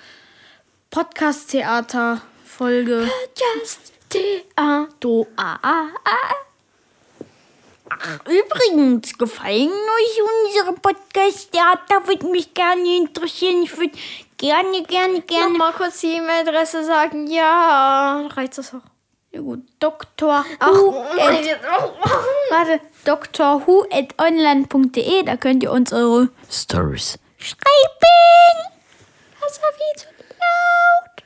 [0.90, 3.08] Podcast-Theater-Folge.
[4.56, 4.86] A.
[7.90, 11.48] Ach, übrigens, gefallen euch unsere Podcasts?
[11.54, 13.62] Ja, da würde mich gerne interessieren.
[13.62, 13.92] Ich würde
[14.44, 15.56] gerne, gerne, gerne.
[15.56, 17.28] Mal kurz die E-Mail-Adresse sagen.
[17.28, 18.82] Ja, reicht das auch.
[19.32, 19.60] Ja, gut.
[19.80, 20.44] Dr.
[20.58, 20.70] Ach,
[21.16, 21.46] nein, at,
[21.98, 22.26] machen.
[22.50, 27.60] warte, drwho at online.de, da könnt ihr uns eure Stories schreiben.
[29.40, 30.06] Das war viel zu
[30.38, 31.22] laut.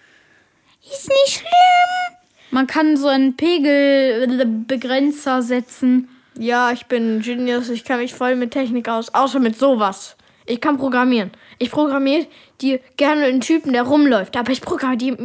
[0.90, 2.16] Ist nicht schlimm.
[2.50, 6.08] Man kann so einen Pegelbegrenzer setzen.
[6.38, 7.68] Ja, ich bin ein Genius.
[7.68, 9.12] Ich kann mich voll mit Technik aus.
[9.12, 10.16] Außer mit sowas.
[10.46, 11.30] Ich kann programmieren.
[11.58, 12.26] Ich programmiere
[12.60, 14.36] dir gerne einen Typen, der rumläuft.
[14.36, 15.16] Aber ich programmiere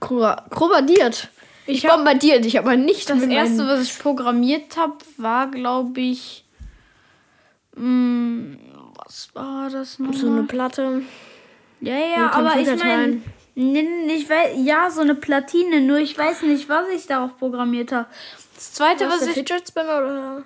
[0.00, 1.28] bombardiert.
[1.66, 6.44] Ich, hab- bombardiere dich, aber nicht Das erste, was ich programmiert habe, war, glaube ich.
[7.76, 8.56] Mh,
[9.04, 10.12] was war das noch?
[10.14, 11.02] so eine Platte.
[11.80, 13.20] ja, ja, aber ich meine.
[13.56, 18.06] Ich weiß, ja, so eine Platine, nur ich weiß nicht, was ich darauf programmiert habe.
[18.54, 19.34] Das zweite, Was was ich.
[19.34, 20.42] Fidget Spinner oder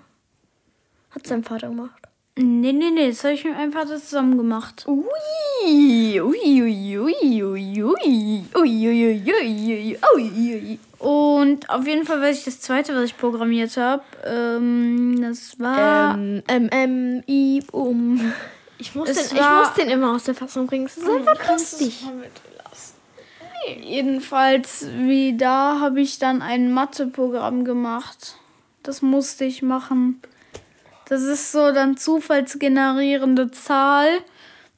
[1.11, 1.93] hat sein Vater gemacht?
[2.37, 4.87] Nee, nee, nee, das habe ich mir einfach zusammen gemacht.
[4.89, 10.79] Ui, ui, ui, ui, ui, ui, ui, ui, ui.
[10.99, 14.03] Und auf jeden Fall weiß ich das zweite, was ich programmiert habe.
[14.25, 16.15] Ähm, das war.
[16.15, 18.33] Ähm, ähm, ähm, i, um.
[18.79, 20.87] Ich muss, Es den, ich war- muss den immer aus der Fassung bringen.
[20.87, 22.05] Das ist einfach lustig.
[23.81, 28.37] Jedenfalls, wie da habe ich dann ein Matheprogramm gemacht.
[28.83, 30.21] Das musste ich machen.
[31.07, 34.09] Das ist so dann zufallsgenerierende Zahl,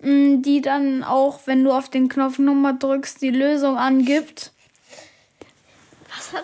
[0.01, 4.53] mh, die dann auch, wenn du auf den Knopf Nummer drückst, die Lösung angibt.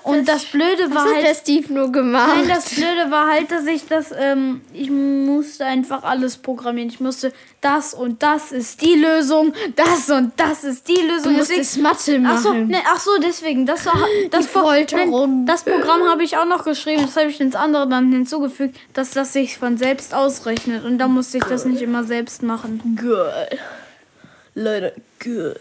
[0.03, 1.25] Und das Blöde war halt.
[1.27, 2.33] der Steve nur gemacht?
[2.37, 6.89] Nein, das Blöde war halt, dass ich das, ähm, ich musste einfach alles programmieren.
[6.89, 11.33] Ich musste, das und das ist die Lösung, das und das ist die du Lösung.
[11.35, 12.35] musstest Mathe machen.
[12.37, 13.67] Ach so, ne, ach so, deswegen.
[13.67, 13.95] Das, war,
[14.31, 17.03] das, Pro- nein, das Programm habe ich auch noch geschrieben.
[17.03, 20.85] Das habe ich ins andere dann hinzugefügt, dass das sich von selbst ausrechnet.
[20.85, 22.97] Und da musste ich das nicht immer selbst machen.
[23.01, 23.49] Girl.
[24.55, 25.57] Leute, girl.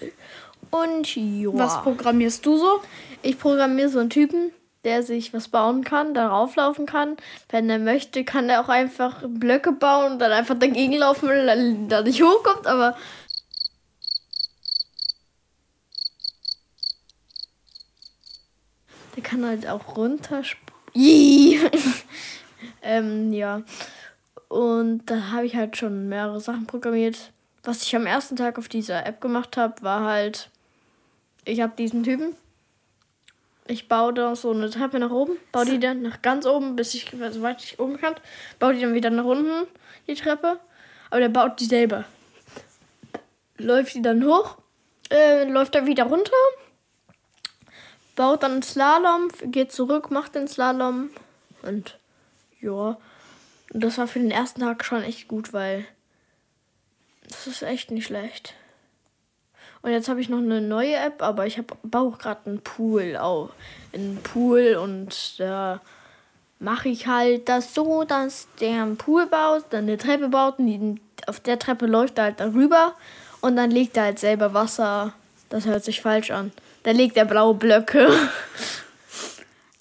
[0.72, 1.50] Und ja.
[1.54, 2.82] Was programmierst du so?
[3.22, 4.52] Ich programmiere so einen Typen,
[4.84, 7.18] der sich was bauen kann, darauf laufen kann.
[7.50, 11.48] Wenn er möchte, kann er auch einfach Blöcke bauen und dann einfach dagegen laufen, weil
[11.48, 12.96] er da nicht hochkommt, aber.
[19.16, 20.42] Der kann halt auch runter.
[22.82, 23.62] ähm, ja.
[24.48, 27.32] Und da habe ich halt schon mehrere Sachen programmiert.
[27.64, 30.50] Was ich am ersten Tag auf dieser App gemacht habe, war halt,
[31.45, 32.36] ich habe diesen Typen.
[33.67, 36.93] Ich baue da so eine Treppe nach oben, baue die dann nach ganz oben, bis
[36.93, 38.15] ich, soweit ich oben kann,
[38.60, 39.67] baue die dann wieder nach unten,
[40.08, 40.60] die Treppe.
[41.10, 42.06] Aber der baut die selber.
[43.58, 44.58] Läuft die dann hoch,
[45.10, 46.32] äh, läuft er wieder runter,
[48.15, 51.10] baut dann einen Slalom, geht zurück, macht den Slalom
[51.62, 51.97] und
[52.60, 52.97] ja.
[53.73, 55.86] Und das war für den ersten Tag schon echt gut, weil
[57.27, 58.56] das ist echt nicht schlecht.
[59.82, 63.17] Und jetzt habe ich noch eine neue App, aber ich hab, baue gerade einen Pool
[63.17, 63.50] auch.
[63.94, 65.82] Einen Pool und da
[66.60, 70.67] mache ich halt das so, dass der einen Pool baut, dann eine Treppe baut und
[70.67, 72.94] die, auf der Treppe läuft er halt darüber
[73.41, 75.13] und dann legt er halt selber Wasser.
[75.50, 76.52] Das hört sich falsch an.
[76.84, 78.10] Dann legt er blaue Blöcke.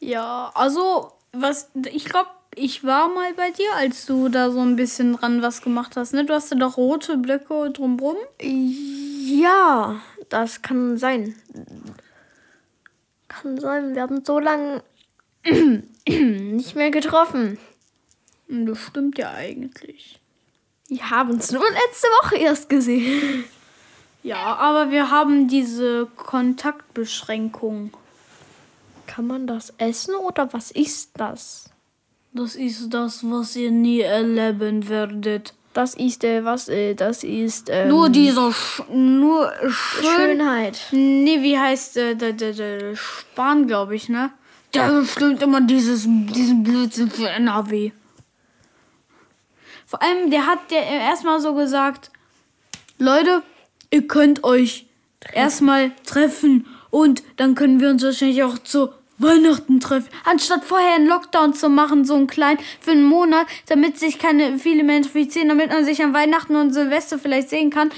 [0.02, 4.76] Ja, also, was, ich glaube, ich war mal bei dir, als du da so ein
[4.76, 6.24] bisschen dran was gemacht hast, ne?
[6.24, 8.16] Du hast ja doch rote Blöcke drumrum.
[8.40, 11.34] Ja, das kann sein.
[13.28, 13.94] Kann sein.
[13.94, 14.82] Wir haben so lange
[16.06, 17.58] nicht mehr getroffen.
[18.48, 20.18] Das stimmt ja eigentlich.
[20.88, 23.44] Wir haben uns nur letzte Woche erst gesehen.
[24.24, 27.96] Ja, aber wir haben diese Kontaktbeschränkung.
[29.06, 31.70] Kann man das essen oder was ist das?
[32.32, 35.52] Das ist das, was ihr nie erleben werdet.
[35.72, 36.68] Das ist äh, was?
[36.68, 40.04] Äh, das ist ähm, Nur dieser Sch nur schön.
[40.16, 40.80] Schönheit.
[40.90, 44.30] Nee, wie heißt äh, der, der, der Spahn, glaube ich, ne?
[44.74, 47.90] Der bestimmt immer dieses, diesen Blödsinn für NRW.
[49.86, 52.12] Vor allem, der hat ja erstmal so gesagt,
[52.98, 53.42] Leute,
[53.90, 54.86] ihr könnt euch
[55.32, 58.90] erstmal treffen und dann können wir uns wahrscheinlich auch zu
[59.20, 60.08] Weihnachten treffen.
[60.24, 64.58] Anstatt vorher einen Lockdown zu machen, so einen kleinen, für einen Monat, damit sich keine
[64.58, 67.90] viele Menschen infizieren, damit man sich an Weihnachten und Silvester vielleicht sehen kann.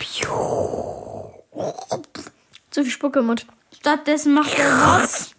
[2.71, 3.47] Zu viel Spucke im Mund.
[3.79, 5.35] Stattdessen macht er was?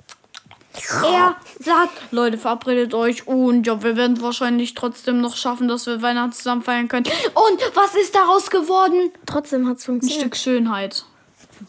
[1.03, 6.01] Er sagt, Leute, verabredet euch und ja, wir werden wahrscheinlich trotzdem noch schaffen, dass wir
[6.01, 7.05] Weihnachten zusammen feiern können.
[7.05, 9.11] Und was ist daraus geworden?
[9.25, 10.21] Trotzdem hat es Ein funktioniert.
[10.21, 11.05] Stück Schönheit.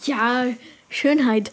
[0.04, 0.46] Ja,
[0.88, 1.52] Schönheit.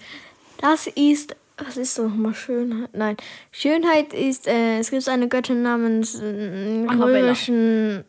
[0.59, 2.89] Das ist Was ist so nochmal Schönheit?
[2.93, 3.17] Nein.
[3.51, 8.03] Schönheit ist, äh, es gibt eine Göttin namens äh, römischen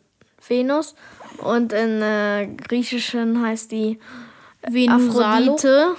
[0.47, 0.95] Venus
[1.37, 3.99] und in äh, griechischen heißt die
[4.67, 5.53] Venusalo.
[5.53, 5.95] Aphrodite.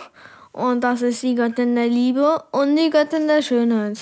[0.52, 3.98] Und das ist die Göttin der Liebe und die Göttin der Schönheit.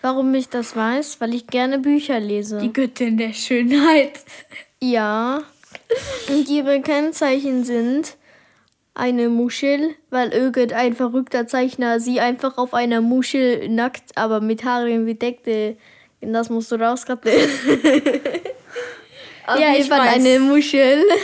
[0.00, 1.20] Warum ich das weiß?
[1.20, 2.58] Weil ich gerne Bücher lese.
[2.58, 4.20] Die Göttin der Schönheit.
[4.80, 5.42] Ja.
[6.28, 8.16] Und ihre Kennzeichen sind
[8.96, 15.04] eine Muschel, weil irgendein verrückter Zeichner sie einfach auf einer Muschel nackt, aber mit Haaren
[15.04, 15.76] bedeckte.
[16.22, 17.32] Das musst du rauskratzen.
[19.46, 20.14] auf Ja, jeden ich Fall weiß.
[20.14, 21.04] eine Muschel.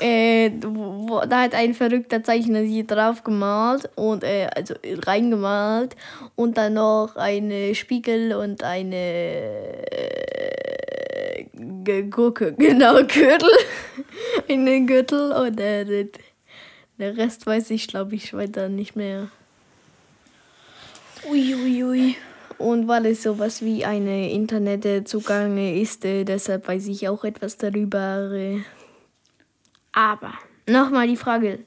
[0.00, 4.74] Äh, wo, da hat ein verrückter Zeichner sie drauf gemalt und äh, also
[5.06, 5.94] reingemalt
[6.34, 9.84] und dann noch eine Spiegel und eine äh,
[12.10, 13.48] Gurke, genau, Gürtel.
[14.48, 16.08] eine Gürtel und äh,
[16.98, 19.30] der, Rest weiß ich, glaube ich, weiter nicht mehr.
[21.28, 21.84] Uiuiui.
[21.84, 22.16] Ui, ui.
[22.58, 28.60] Und weil es sowas wie eine Internetzugang ist, äh, deshalb weiß ich auch etwas darüber.
[29.92, 30.34] Aber
[30.68, 31.64] nochmal die Frage.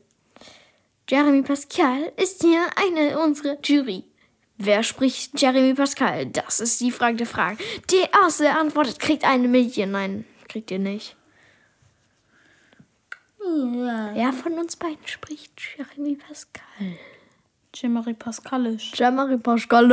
[1.10, 4.06] Jeremy Pascal ist hier eine unserer Jury.
[4.58, 6.28] Wer spricht Jeremy Pascal?
[6.28, 7.58] Das ist die Frage der Fragen.
[7.92, 9.92] Die erste antwortet, kriegt eine Million.
[9.92, 11.18] Nein, kriegt ihr nicht.
[13.46, 16.98] Wer von uns beiden spricht Jeremy Pascal?
[17.74, 18.92] Jean-Marie Pascalisch.
[18.96, 19.88] Jeremy Pascal.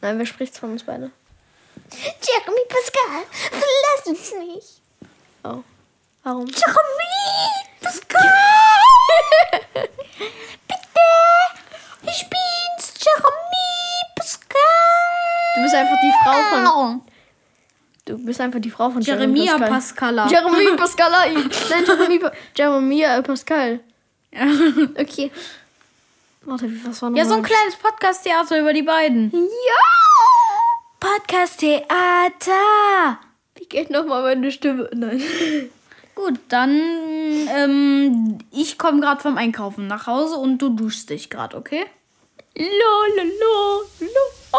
[0.00, 1.10] Nein, wer spricht's von uns beide?
[1.90, 4.82] Jeremy Pascal, verlass uns nicht.
[5.44, 5.62] Oh.
[6.22, 6.46] Warum?
[6.46, 8.20] Jeremy Pascal!
[10.68, 11.08] Bitte!
[12.02, 14.58] Ich bin's, Jeremy Pascal!
[15.56, 17.02] Du bist einfach die Frau von.
[18.12, 19.70] Du bist einfach die Frau von Jeremia Pascal.
[19.70, 20.26] Pascala.
[20.28, 21.10] Jeremy Pascal.
[21.10, 21.50] Nein,
[22.54, 23.80] Jeremia äh, Pascal.
[24.98, 25.30] Okay.
[26.42, 29.30] Warte, wie- was war noch Ja, so ein kleines Podcast-Theater über die beiden.
[29.32, 29.40] Ja!
[31.00, 33.18] Podcast-Theater.
[33.56, 34.90] Wie geht nochmal meine Stimme?
[34.94, 35.22] Nein.
[36.14, 36.78] Gut, dann
[37.48, 41.86] ähm, ich komme gerade vom Einkaufen nach Hause und du duschst dich gerade, okay?
[42.54, 42.66] La
[43.16, 44.20] la la la
[44.52, 44.58] oh,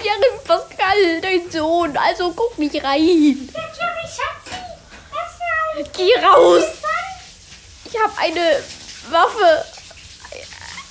[0.00, 3.48] Bin Jeremy Pascal, dein Sohn, also guck nicht rein.
[5.92, 6.64] Geh raus.
[7.84, 8.62] Ich habe eine
[9.10, 9.64] Waffe.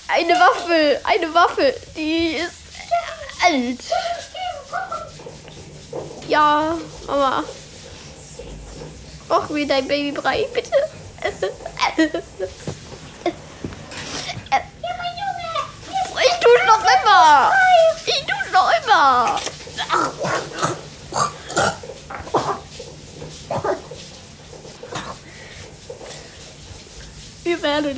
[0.07, 1.01] Eine Waffe.
[1.03, 1.75] Eine Waffe.
[1.95, 2.53] Die ist
[3.45, 3.79] alt.
[6.27, 7.43] Ja, Mama.
[9.27, 10.71] Mach mir dein Babybrei, bitte.
[16.21, 17.51] Ich tu's noch immer.
[18.05, 19.39] Ich tu's noch immer.
[27.43, 27.88] Wir werden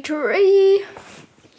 [0.00, 0.84] Day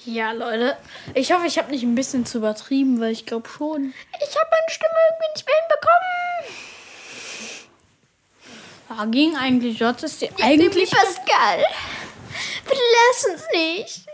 [0.05, 0.77] Ja, Leute.
[1.13, 3.93] Ich hoffe, ich habe nicht ein bisschen zu übertrieben, weil ich glaube schon.
[4.19, 6.09] Ich habe meine Stimme irgendwie nicht mehr hinbekommen.
[8.89, 10.89] Da ging eigentlich J ist die ja, eigentlich.
[10.89, 11.65] Pascal.
[12.65, 14.05] Bitte lass uns nicht.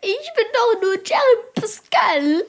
[0.00, 2.44] Ich bin doch nur Jerry Pascal.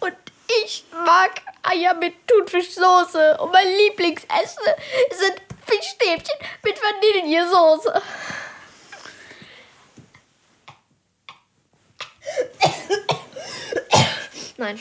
[0.00, 0.16] Und
[0.64, 3.38] ich mag Eier mit Thunfischsoße.
[3.40, 4.64] Und mein Lieblingsessen
[5.10, 8.02] sind Fischstäbchen mit Vanillesoße.
[14.68, 14.78] Nein.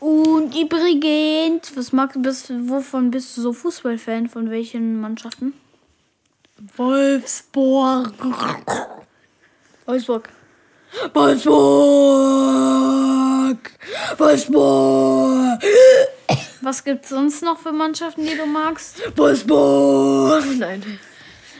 [0.00, 4.28] Und übrigens, was magst du, bist, wovon bist du so Fußballfan?
[4.28, 5.52] Von welchen Mannschaften?
[6.76, 8.14] Wolfsburg.
[9.84, 10.30] Wolfsburg.
[11.12, 11.50] Wolfsburg.
[14.16, 15.62] Wolfsburg.
[16.62, 19.02] Was gibt's sonst noch für Mannschaften, die du magst?
[19.16, 20.42] Wolfsburg.
[20.56, 20.98] Nein.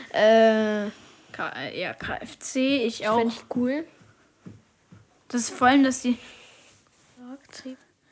[0.09, 0.89] Äh,
[1.31, 3.19] K ja, KFC, ich auch.
[3.19, 3.85] fände ich cool.
[5.27, 6.17] Das ist vor allem, dass die.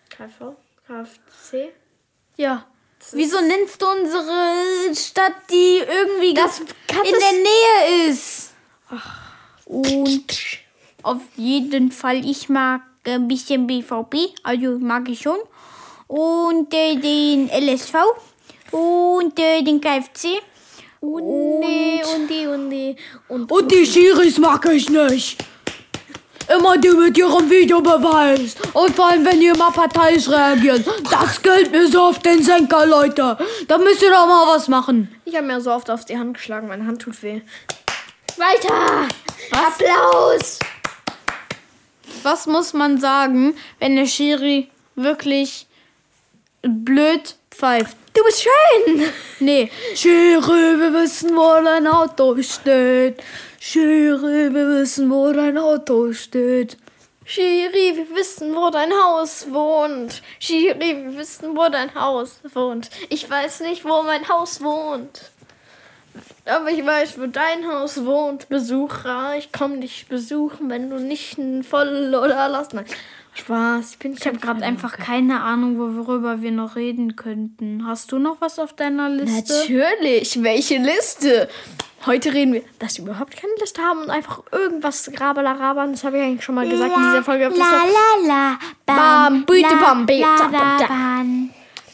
[0.10, 0.56] KV.
[0.88, 1.74] KFC.
[2.38, 2.66] Ja.
[3.12, 6.68] Wieso nennst du unsere Stadt, die irgendwie Das in
[7.20, 8.54] der Nähe ist?
[9.66, 10.38] Und
[11.02, 15.40] auf jeden Fall, ich mag ein bisschen BVB, also mag ich schon.
[16.08, 17.96] Und äh, den LSV
[18.72, 20.42] und äh, den KFC.
[21.02, 22.96] Und die, und die, und die.
[23.28, 25.44] Und, Und die Schiris mag ich nicht.
[26.48, 28.56] Immer die mit ihrem Videobeweis.
[28.74, 30.84] Und vor allem, wenn die immer parteiisch reagieren.
[31.10, 33.38] Das gilt mir so auf den Senker, Leute.
[33.68, 35.14] Da müsst ihr doch mal was machen.
[35.26, 37.42] ich habe mir so oft auf die Hand geschlagen, meine Hand tut weh.
[38.38, 39.08] Weiter!
[39.52, 40.60] Applaus!
[42.24, 45.68] Was muss man sagen, wenn der Schiri wirklich
[46.62, 47.98] blöd pfeift?
[48.14, 49.04] Du bist schön!
[49.40, 53.22] Nee, Schiri, wir wissen, wo dein Auto steht.
[53.66, 56.76] Schiri, wir wissen, wo dein Auto steht.
[57.24, 60.22] Schiri, wir wissen, wo dein Haus wohnt.
[60.38, 62.90] Schiri, wir wissen, wo dein Haus wohnt.
[63.08, 65.32] Ich weiß nicht, wo mein Haus wohnt.
[66.44, 68.50] Aber ich weiß, wo dein Haus wohnt.
[68.50, 72.74] Besucher, ich komme dich besuchen, wenn du nicht ein voll oder lass.
[72.74, 72.86] Nein,
[73.36, 73.92] Spaß.
[73.92, 77.86] Ich bin ich habe gerade einfach keine Ahnung, worüber wir noch reden könnten.
[77.88, 79.54] Hast du noch was auf deiner Liste?
[79.54, 80.42] Natürlich.
[80.44, 81.50] Welche Liste?
[82.06, 85.94] Heute reden wir, dass wir überhaupt keine Liste haben und einfach irgendwas grabala rabern.
[85.94, 87.50] Das habe ich eigentlich schon mal gesagt in dieser Folge.
[87.50, 90.86] Das war- la, Bam, Büte, bam, be- la, zap, la, da.
[90.88, 91.50] ban.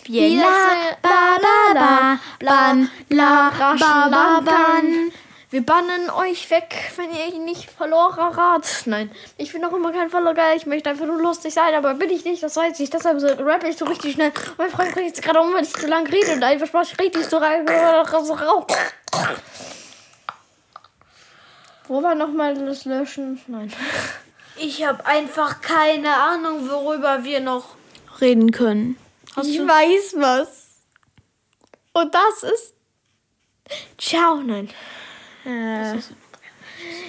[0.06, 1.10] Wir Wir lassen- ba,
[1.40, 5.12] ba, ba, ban, la, ba, ba, ban.
[5.52, 8.84] Wir bannen euch weg, wenn ihr nicht verloren rat.
[8.86, 10.56] Nein, ich bin auch immer kein Verlorer.
[10.56, 12.44] Ich möchte einfach nur lustig sein, aber bin ich nicht.
[12.44, 12.92] Das weiß ich.
[12.92, 14.32] Deshalb rappe ich so richtig schnell.
[14.60, 17.26] Mein Freund bringt jetzt gerade um, wenn ich zu lang rede und einfach Spaß richtig
[17.26, 17.66] so rein.
[21.88, 23.42] Wo war nochmal das Löschen?
[23.48, 23.74] Nein.
[24.56, 27.76] Ich habe einfach keine Ahnung, worüber wir noch
[28.22, 28.98] reden können.
[29.36, 29.68] Hast ich du?
[29.68, 30.68] weiß was.
[31.94, 32.74] Und das ist.
[33.98, 34.70] Ciao, nein.
[35.50, 35.98] Äh,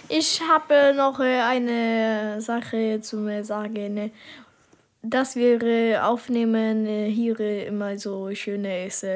[0.09, 3.97] ich habe noch äh, eine Sache zu sagen.
[3.97, 4.11] äh,
[5.03, 9.07] Dass wir aufnehmen hier immer so schöne ist.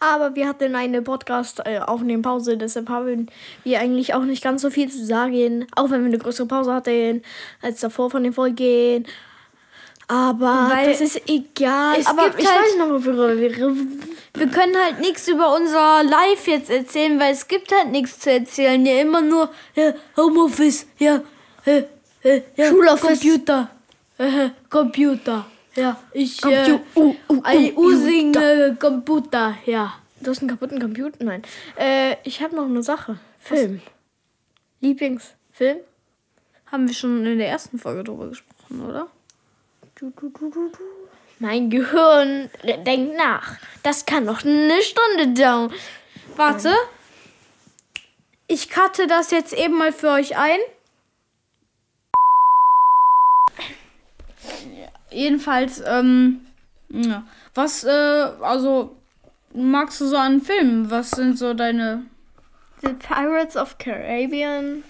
[0.00, 3.28] Aber wir hatten eine Podcast äh, aufnehmen Pause, deshalb haben
[3.62, 5.66] wir eigentlich auch nicht ganz so viel zu sagen.
[5.76, 7.22] Auch wenn wir eine größere Pause hatten
[7.62, 9.06] als davor von den Folgen.
[10.10, 11.98] Aber Weil das ist egal.
[12.00, 13.50] es aber gibt ich halt- weiß noch, worüber wir
[14.34, 18.30] Wir können halt nichts über unser Live jetzt erzählen, weil es gibt halt nichts zu
[18.32, 18.84] erzählen.
[18.86, 20.86] Ja, immer nur Ja, Homeoffice.
[20.98, 21.20] Ja,
[21.66, 21.82] äh,
[22.22, 22.68] äh, ja.
[22.70, 23.20] Schuloffice.
[23.20, 23.70] Computer.
[24.16, 25.46] Äh, Computer.
[25.76, 26.42] Ja, ich.
[26.44, 29.56] Äh, Compu- uh, uh, uh, using äh, Computer.
[29.66, 29.92] Ja.
[30.20, 31.22] Du hast einen kaputten Computer?
[31.22, 31.42] Nein.
[31.76, 33.18] Äh, ich habe noch eine Sache.
[33.38, 33.80] Film.
[34.80, 35.78] Lieblingsfilm?
[36.72, 39.06] haben wir schon in der ersten Folge drüber gesprochen, oder?
[39.98, 40.70] Du, du, du.
[41.40, 42.48] Mein Gehirn
[42.86, 43.56] denkt nach.
[43.82, 45.72] Das kann noch eine Stunde dauern.
[46.36, 46.72] Warte.
[48.46, 50.60] Ich cutte das jetzt eben mal für euch ein.
[55.10, 56.46] Jedenfalls, ähm,
[56.90, 57.26] ja.
[57.54, 58.96] Was, äh, also,
[59.52, 60.92] magst du so an Filmen?
[60.92, 62.04] Was sind so deine.
[62.82, 64.84] The Pirates of Caribbean.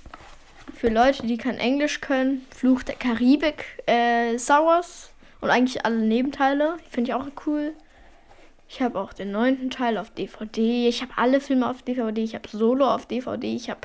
[0.79, 2.47] Für Leute, die kein Englisch können.
[2.57, 3.65] Fluch der Karibik.
[3.87, 4.81] Äh, Star.
[5.41, 6.77] Und eigentlich alle Nebenteile.
[6.89, 7.73] Finde ich auch cool.
[8.69, 10.89] Ich habe auch den neunten Teil auf DVD.
[10.89, 12.23] Ich habe alle Filme auf DVD.
[12.23, 13.57] Ich habe Solo auf DVD.
[13.57, 13.81] Ich habe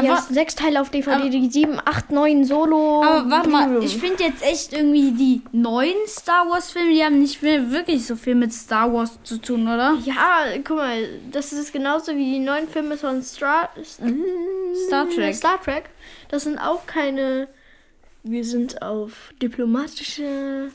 [0.00, 1.16] die Aber, ersten sechs Teile auf DVD.
[1.22, 3.02] aber- die sieben, acht, neun Solo.
[3.02, 7.18] aber warte mal, ich finde jetzt echt irgendwie die neuen Star Wars Filme, die haben
[7.18, 9.96] nicht mehr wirklich so viel mit Star Wars zu tun, oder?
[10.04, 13.68] Ja, guck mal, das ist genauso wie die neuen Filme von Star,
[14.86, 15.34] Star Trek.
[15.34, 15.84] Star Trek.
[16.28, 17.48] Das sind auch keine.
[18.24, 20.70] Wir sind auf diplomatische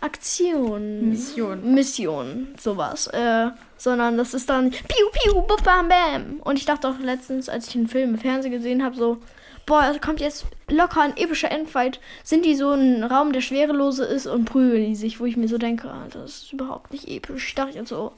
[0.00, 1.10] Aktionen.
[1.10, 1.74] Mission.
[1.74, 3.06] Mission, sowas.
[3.08, 3.50] Äh,
[3.80, 6.40] sondern das ist dann Piu Piu Bam Bam.
[6.44, 9.16] Und ich dachte auch letztens, als ich einen Film im Fernsehen gesehen habe, so,
[9.64, 11.98] boah, da kommt jetzt locker ein epischer Endfight.
[12.22, 15.48] Sind die so ein Raum, der schwerelose ist und prügeln die sich, wo ich mir
[15.48, 17.48] so denke, ah, das ist überhaupt nicht episch.
[17.48, 18.12] Ich dachte jetzt so,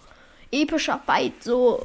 [0.50, 1.80] epischer Fight, so.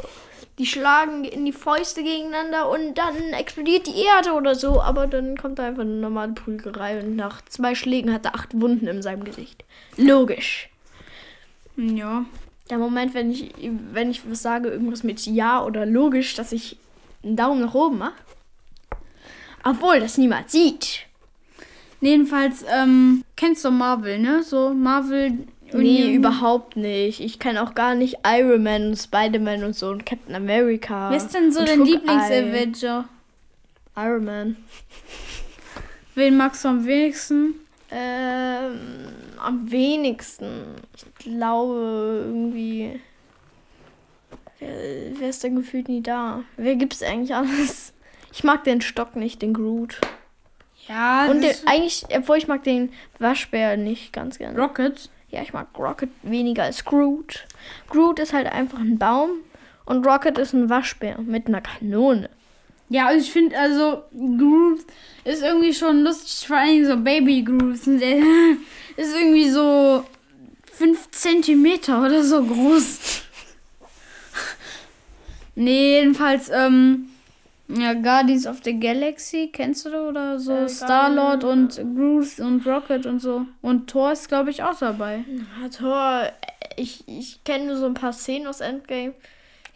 [0.58, 4.82] Die schlagen in die Fäuste gegeneinander und dann explodiert die Erde oder so.
[4.82, 8.60] Aber dann kommt da einfach eine normale Prügelei und nach zwei Schlägen hat er acht
[8.60, 9.64] Wunden in seinem Gesicht.
[9.98, 10.70] Logisch.
[11.76, 12.26] Ja.
[12.70, 13.52] Der Moment, wenn ich,
[13.92, 16.78] wenn ich was sage, irgendwas mit Ja oder logisch, dass ich
[17.24, 18.14] einen Daumen nach oben mache.
[19.64, 21.06] Obwohl das niemand sieht.
[22.02, 24.44] Jedenfalls, ähm, kennst du Marvel, ne?
[24.44, 25.48] So Marvel.
[25.74, 27.20] Nee, überhaupt nicht.
[27.20, 31.10] Ich kenne auch gar nicht Iron Man und Spider-Man und so und Captain America.
[31.10, 31.84] Wer ist denn so dein.
[31.84, 33.06] Lieblings-Avenger?
[33.98, 34.56] Iron Man.
[36.16, 37.56] Wen magst du am wenigsten?
[37.92, 38.70] Ähm,
[39.40, 40.76] am wenigsten.
[40.96, 43.00] Ich glaube irgendwie.
[44.60, 44.70] Wer,
[45.20, 46.44] wer ist denn gefühlt nie da?
[46.58, 47.94] Wer gibt's eigentlich alles?
[48.34, 50.00] Ich mag den Stock nicht, den Groot.
[50.88, 54.58] Ja, Und den, eigentlich, obwohl ich mag den Waschbär nicht ganz gerne.
[54.60, 55.10] Rocket.
[55.30, 57.46] Ja, ich mag Rocket weniger als Groot.
[57.90, 59.32] Groot ist halt einfach ein Baum
[59.86, 62.30] und Rocket ist ein Waschbär mit einer Kanone.
[62.90, 64.80] Ja, also ich finde, also, Groot
[65.24, 67.86] ist irgendwie schon lustig, vor allem so Baby Groot.
[67.86, 68.18] Und Der
[68.96, 70.06] ist irgendwie so
[70.74, 73.24] 5 Zentimeter oder so groß.
[75.56, 77.10] nee, jedenfalls, ähm,
[77.68, 80.54] ja, Guardians of the Galaxy, kennst du da oder so?
[80.54, 83.46] Äh, Star-Lord und Groot und Rocket und so.
[83.62, 85.26] Und Thor ist, glaube ich, auch dabei.
[85.62, 86.32] Ja, Thor,
[86.78, 89.14] ich, ich kenne nur so ein paar Szenen aus Endgame.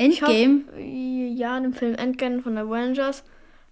[0.02, 0.64] Endgame?
[0.68, 3.24] Hoffe, ja, in dem Film Endgame von Avengers.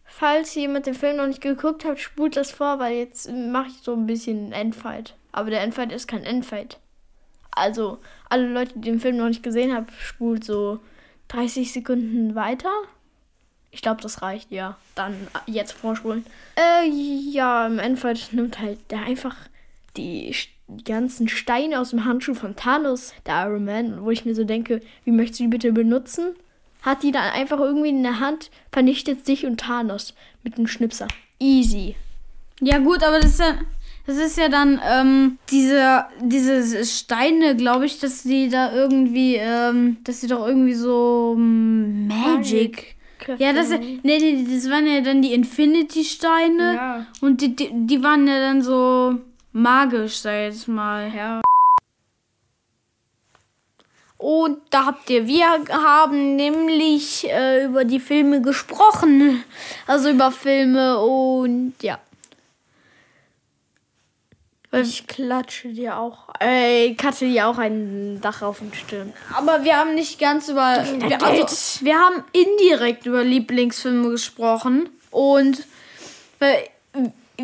[0.06, 3.82] Falls jemand den Film noch nicht geguckt hat, spult das vor, weil jetzt mache ich
[3.84, 5.16] so ein bisschen Endfight.
[5.32, 6.80] Aber der Endfight ist kein Endfight.
[7.52, 8.00] Also,
[8.30, 10.80] alle Leute, die den Film noch nicht gesehen haben, spult so
[11.28, 12.72] 30 Sekunden weiter.
[13.72, 14.78] Ich glaube, das reicht, ja.
[14.96, 16.26] Dann äh, jetzt vorspulen.
[16.56, 19.36] Äh, ja, im Endfight nimmt halt der einfach
[19.96, 20.34] die,
[20.70, 24.44] die ganzen Steine aus dem Handschuh von Thanos, der Iron Man, wo ich mir so
[24.44, 26.36] denke, wie möchtest du die bitte benutzen?
[26.82, 30.14] Hat die dann einfach irgendwie in der Hand, vernichtet sich und Thanos
[30.44, 31.08] mit einem Schnipser.
[31.40, 31.96] Easy.
[32.62, 33.56] Ja gut, aber das ist ja,
[34.06, 39.98] das ist ja dann ähm, diese, diese Steine, glaube ich, dass die da irgendwie, ähm,
[40.04, 42.96] dass die doch irgendwie so mm, Magic.
[43.38, 47.06] Ja, das, nee, nee, das waren ja dann die Infinity-Steine Ja.
[47.22, 49.18] und die, die, die waren ja dann so
[49.62, 51.12] magisch, ich jetzt mal.
[51.16, 51.42] Ja.
[54.18, 59.44] Und da habt ihr, wir haben nämlich äh, über die Filme gesprochen.
[59.88, 62.00] Also über Filme und ja.
[64.72, 66.28] Ich klatsche dir auch.
[66.40, 69.14] Äh, ich hatte dir auch ein Dach auf den Stirn.
[69.34, 70.86] Aber wir haben nicht ganz über.
[71.00, 74.90] Wir, also, wir haben indirekt über Lieblingsfilme gesprochen.
[75.10, 75.66] Und
[76.38, 76.68] weil,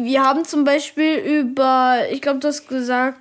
[0.03, 2.05] wir haben zum Beispiel über.
[2.11, 3.19] Ich glaube, du hast gesagt.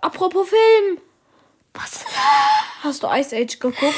[0.00, 0.98] Apropos Film.
[1.74, 2.04] Was?
[2.82, 3.94] Hast du Ice Age geguckt?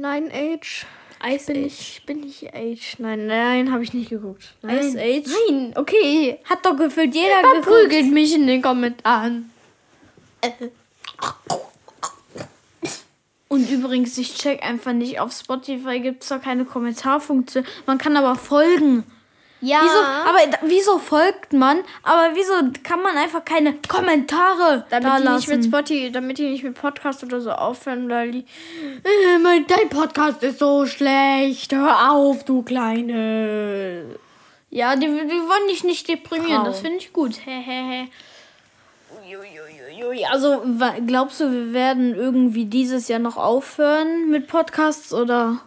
[0.00, 0.86] Nein, Age.
[1.24, 1.66] Ice Bin Age.
[1.66, 2.96] ich, bin ich Age?
[2.98, 4.54] Nein, nein, habe ich nicht geguckt.
[4.62, 4.78] Nein.
[4.78, 5.26] Ice Age?
[5.48, 6.38] Nein, okay.
[6.44, 7.64] Hat doch gefühlt jeder geguckt.
[7.64, 9.50] Verprügelt mich in den Kommentaren.
[13.48, 15.20] Und übrigens, ich check einfach nicht.
[15.20, 17.66] Auf Spotify gibt es da keine Kommentarfunktion.
[17.84, 19.04] Man kann aber folgen.
[19.64, 19.78] Ja.
[19.80, 19.98] Wieso,
[20.28, 21.78] aber da- wieso folgt man?
[22.02, 22.52] Aber wieso
[22.82, 25.68] kann man einfach keine Kommentare da damit die nicht mit lassen?
[25.70, 28.38] Spotify, damit die nicht mit Podcast oder so aufhören, weil die.
[29.04, 31.72] Äh, mein, dein Podcast ist so schlecht.
[31.72, 34.04] Hör auf, du kleine.
[34.70, 36.62] Ja, die, die wollen dich nicht deprimieren.
[36.62, 36.64] Frau.
[36.66, 37.38] Das finde ich gut.
[40.30, 40.62] Also,
[41.06, 45.60] glaubst du, wir werden irgendwie dieses Jahr noch aufhören mit Podcasts oder?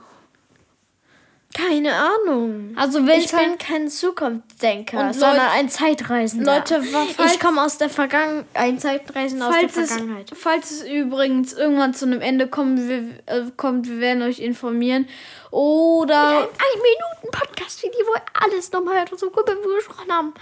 [1.58, 2.74] Keine Ahnung.
[2.76, 6.56] Also, wenn Ich bin kein Zukunftsdenker, sondern Leute- ein Zeitreisender.
[6.58, 8.46] Leute, wa- falls- ich komme aus der Vergangenheit.
[8.54, 10.32] Ein Zeitreisender aus der falls es, Vergangenheit.
[10.36, 12.98] falls es übrigens irgendwann zu einem Ende kommen, wir,
[13.34, 15.08] äh, kommt, wir werden euch informieren.
[15.52, 16.40] Oder.
[16.40, 18.14] Ein Minuten Podcast wie die, wo
[18.46, 19.46] alles nochmal so gut
[19.78, 20.34] gesprochen haben.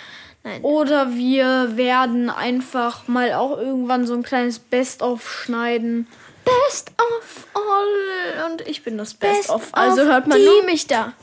[0.43, 0.61] Nein.
[0.63, 6.07] Oder wir werden einfach mal auch irgendwann so ein kleines Best-of schneiden.
[6.45, 8.51] Best of all.
[8.51, 9.69] Und ich bin das Best, Best of.
[9.73, 11.13] Also hört man die- nur mich da.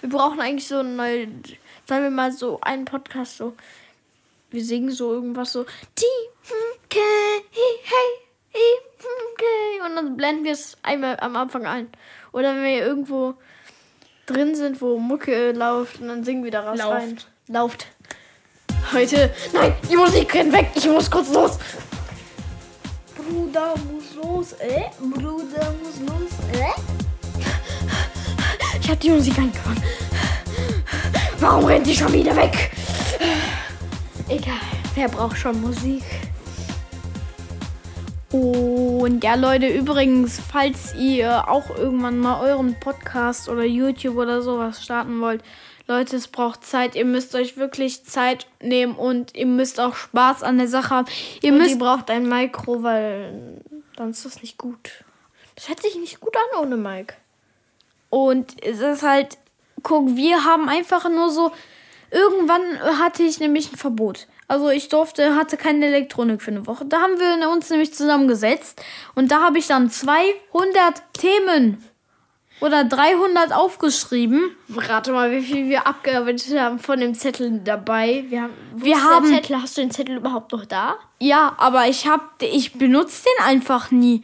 [0.00, 1.28] Wir brauchen eigentlich so ein neues.
[1.86, 3.54] Sagen wir mal so einen Podcast so.
[4.50, 5.64] Wir singen so irgendwas so.
[5.64, 6.96] TK,
[7.50, 8.20] hey, hey,
[9.84, 11.88] und dann blenden wir es einmal am Anfang ein.
[12.32, 13.34] Oder wenn wir irgendwo
[14.26, 16.92] drin sind, wo Mucke läuft und dann singen wir daraus Lauft.
[16.94, 17.18] rein.
[17.48, 17.86] Lauft.
[18.92, 19.30] Heute.
[19.52, 20.70] Nein, die Musik rennt weg.
[20.74, 21.58] Ich muss kurz los.
[23.16, 24.84] Bruder muss los, äh?
[25.00, 26.72] Bruder muss los, äh?
[28.80, 29.82] Ich habe die Musik angefangen.
[31.40, 32.70] Warum rennt die schon wieder weg?
[34.28, 34.54] Egal,
[34.94, 36.02] wer braucht schon Musik?
[38.30, 44.82] Und ja, Leute, übrigens, falls ihr auch irgendwann mal euren Podcast oder YouTube oder sowas
[44.82, 45.42] starten wollt,
[45.86, 46.94] Leute, es braucht Zeit.
[46.94, 51.08] Ihr müsst euch wirklich Zeit nehmen und ihr müsst auch Spaß an der Sache haben.
[51.42, 53.60] Ihr Und die müsst braucht ein Mikro, weil
[53.96, 55.04] dann ist das nicht gut.
[55.56, 57.14] Das hört sich nicht gut an ohne Mic.
[58.08, 59.38] Und es ist halt,
[59.82, 61.52] guck, wir haben einfach nur so,
[62.10, 64.26] irgendwann hatte ich nämlich ein Verbot.
[64.48, 66.84] Also ich durfte, hatte keine Elektronik für eine Woche.
[66.84, 68.82] Da haben wir uns nämlich zusammengesetzt
[69.14, 71.82] und da habe ich dann 200 Themen
[72.64, 74.56] oder 300 aufgeschrieben.
[74.74, 78.24] Rate mal, wie viel wir abgearbeitet haben von dem Zettel dabei.
[78.28, 80.96] Wir haben, Wir haben- Zettel, hast du den Zettel überhaupt noch da?
[81.20, 84.22] Ja, aber ich hab, ich benutze den einfach nie.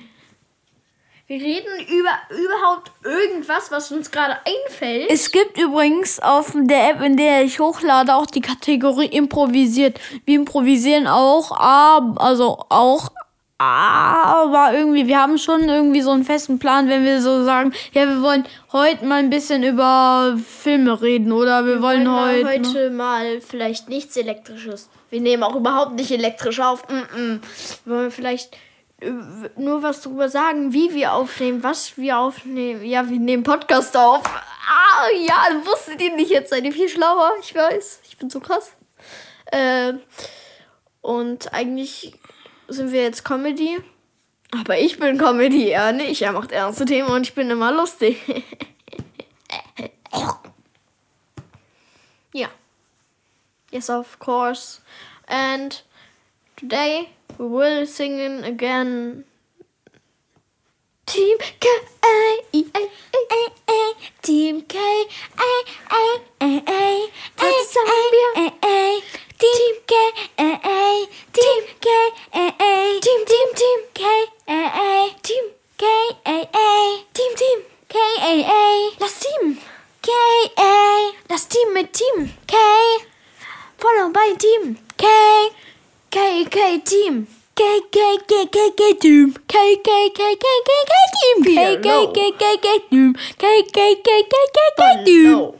[1.27, 2.11] Wir reden über
[2.43, 5.09] überhaupt irgendwas, was uns gerade einfällt.
[5.11, 10.01] Es gibt übrigens auf der App, in der ich hochlade, auch die Kategorie improvisiert.
[10.25, 11.53] Wir improvisieren auch,
[12.17, 13.11] also auch,
[13.61, 18.09] aber irgendwie, wir haben schon irgendwie so einen festen Plan, wenn wir so sagen, ja,
[18.09, 22.69] wir wollen heute mal ein bisschen über Filme reden oder wir, wollen Wollen wir heute.
[22.69, 24.89] heute mal vielleicht nichts Elektrisches.
[25.11, 26.89] Wir nehmen auch überhaupt nicht elektrisch auf.
[26.89, 27.41] Mm -mm.
[27.85, 28.57] Wollen wir vielleicht
[29.01, 29.11] äh,
[29.57, 32.83] nur was darüber sagen, wie wir aufnehmen, was wir aufnehmen.
[32.83, 34.23] Ja, wir nehmen Podcast auf.
[34.25, 36.31] Ah, ja, wusstet ihr nicht.
[36.31, 37.33] Jetzt seid ihr viel schlauer.
[37.43, 38.01] Ich weiß.
[38.09, 38.73] Ich bin so krass.
[39.53, 39.95] Äh,
[41.03, 42.15] und eigentlich
[42.71, 43.79] sind wir jetzt Comedy.
[44.53, 46.23] Aber ich bin Comedy, er nicht.
[46.23, 48.19] Er macht ernste Themen und ich bin immer lustig.
[52.33, 52.49] ja.
[53.71, 54.81] Yes, of course.
[55.27, 55.85] And
[56.57, 59.25] today we will singing again.
[61.07, 61.69] Team K
[62.05, 65.51] A E A A A Team K A
[65.91, 68.53] A A A Das sagen wir.
[69.41, 69.95] Team K
[70.37, 71.89] A A Team K
[72.35, 74.05] A A Team Team Team K
[74.47, 75.45] A A Team
[75.79, 75.87] K
[76.27, 79.57] A A Team Team K A A Das Team
[80.03, 80.11] K
[80.59, 82.55] A Das Team mit Team K
[83.79, 85.07] Follow by Team K
[86.11, 90.95] K K Team K K K K K Team K K K K K K
[91.17, 95.60] Team K K K K K Team K K K K K K Team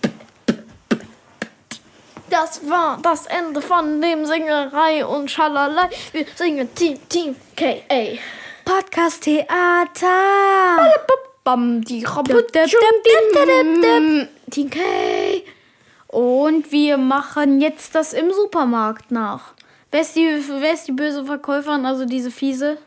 [2.31, 5.89] Das war das Ende von dem Singerei und Schalalei.
[6.13, 8.17] Wir singen Team, Team, K.A.
[8.63, 10.93] Podcast Theater.
[11.43, 12.05] Bam, die
[14.49, 14.79] Team K.
[16.07, 19.53] Und wir machen jetzt das im Supermarkt nach.
[19.91, 22.77] Wer ist die, wer ist die böse Verkäuferin, also diese fiese?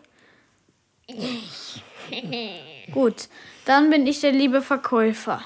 [2.93, 3.29] Gut,
[3.67, 5.45] dann bin ich der liebe Verkäufer.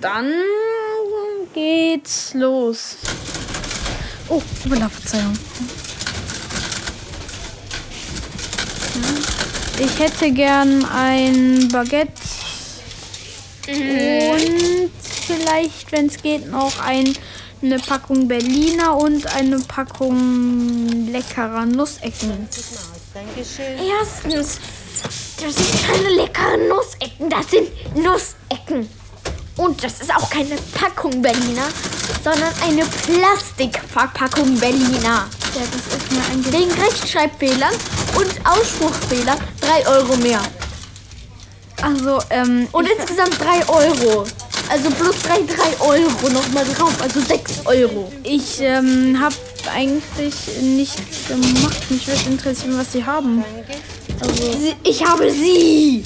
[0.00, 0.32] Dann
[1.52, 2.96] geht's los.
[4.28, 5.36] Oh, Wunder, Verzeihung.
[9.78, 12.12] Ich hätte gern ein Baguette
[13.68, 14.90] und
[15.26, 17.12] vielleicht, wenn es geht, noch ein,
[17.62, 22.48] eine Packung Berliner und eine Packung leckerer Nussecken.
[24.00, 24.58] Erstens,
[25.42, 28.88] das sind keine leckeren Nussecken, das sind Nussecken.
[29.60, 31.68] Und das ist auch keine Packung Berliner,
[32.24, 35.28] sondern eine Plastikverpackung Berliner.
[35.54, 37.74] Ja, das ist mir ein Wegen Rechtschreibfehlern
[38.16, 40.40] und Ausspruchfehlern 3 Euro mehr.
[41.82, 44.24] Also, ähm, Und insgesamt 3 Euro.
[44.70, 48.10] Also plus 3, 3 Euro nochmal drauf, also 6 Euro.
[48.22, 49.34] ich ähm, habe
[49.74, 51.90] eigentlich nichts gemacht.
[51.90, 53.44] Mich würde interessieren, was sie haben.
[54.20, 56.02] Also, Ich habe sie.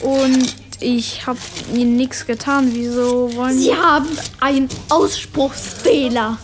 [0.00, 1.38] und ich habe
[1.72, 2.70] ihnen nichts getan.
[2.72, 4.08] Wieso wollen Sie haben
[4.40, 6.38] einen Ausspruchsfehler.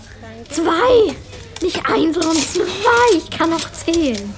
[0.51, 1.15] Zwei.
[1.61, 3.17] Nicht ein, sondern zwei.
[3.19, 4.33] Ich kann noch zählen.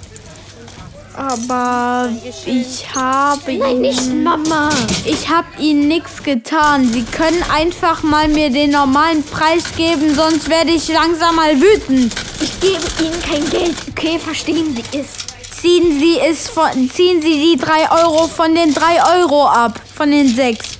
[1.16, 2.09] Aber
[2.46, 4.70] ich habe Nein, nicht ihnen, Mama.
[5.05, 6.90] ich habe ihnen nichts getan.
[6.92, 12.14] Sie können einfach mal mir den normalen Preis geben, sonst werde ich langsam mal wütend.
[12.40, 13.76] Ich gebe Ihnen kein Geld.
[13.90, 15.30] Okay, verstehen Sie es.
[15.61, 19.80] Ziehen Sie es von, ziehen Sie die 3 Euro von den 3 Euro ab.
[19.94, 20.78] Von den 6.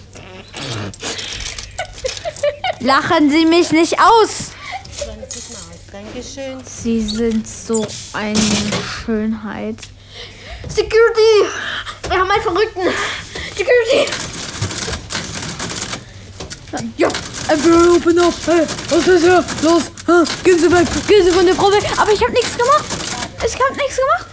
[2.81, 4.53] Lachen Sie mich nicht aus.
[5.93, 6.63] Dankeschön.
[6.65, 8.39] Sie sind so eine
[9.05, 9.77] Schönheit.
[10.69, 11.51] Security!
[12.09, 12.83] Wir haben einen Verrückten!
[13.57, 14.11] Security!
[16.97, 17.09] Ja,
[17.49, 18.35] einfach open up.
[18.47, 19.45] Hey, was ist hier?
[19.63, 19.83] Los,
[20.45, 21.83] gehen Sie weg, gehen Sie von der Frau weg.
[21.97, 22.85] Aber ich habe nichts gemacht.
[23.45, 24.27] Ich habe nichts gemacht.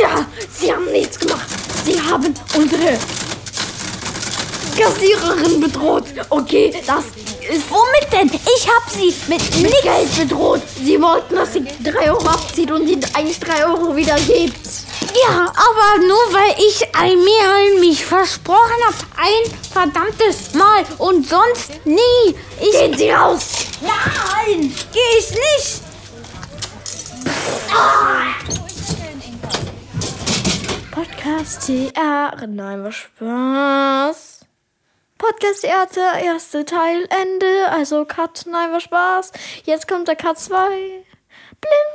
[0.00, 1.46] Ja, Sie haben nichts gemacht.
[1.84, 2.98] Sie haben unsere
[4.78, 6.04] Kassiererin bedroht.
[6.30, 7.04] Okay, das
[7.50, 8.30] ist Womit denn?
[8.56, 9.82] Ich hab sie mit mit nichts.
[9.82, 10.60] Geld bedroht.
[10.84, 14.58] Sie wollten, dass sie 3 Euro abzieht und ihnen eigentlich 3 Euro wieder gibt.
[15.26, 18.96] Ja, aber nur weil ich ein mir an mich versprochen habe.
[19.16, 22.34] Ein verdammtes Mal und sonst nie.
[22.60, 23.40] Ich Gehen Sie raus!
[23.80, 25.82] Nein, geh ich nicht.
[30.98, 32.44] Podcast TR.
[32.48, 34.40] Nein, was Spaß.
[35.16, 37.70] Podcast Theater, erste Teil, Ende.
[37.70, 39.30] Also Cut, nein, was Spaß.
[39.64, 40.56] Jetzt kommt der Cut 2.
[41.60, 41.88] Blim.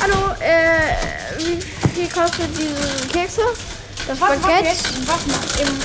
[0.00, 0.94] Hallo, äh,
[1.38, 3.42] wie viel kostet diese Kekse?
[4.06, 4.68] Das Baguette?
[5.06, 5.60] Was noch?
[5.60, 5.76] Im,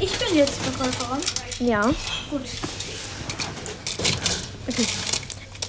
[0.00, 1.20] ich bin jetzt Verkäuferin.
[1.60, 1.82] Ja.
[1.82, 2.42] Gut.
[4.66, 4.86] Okay.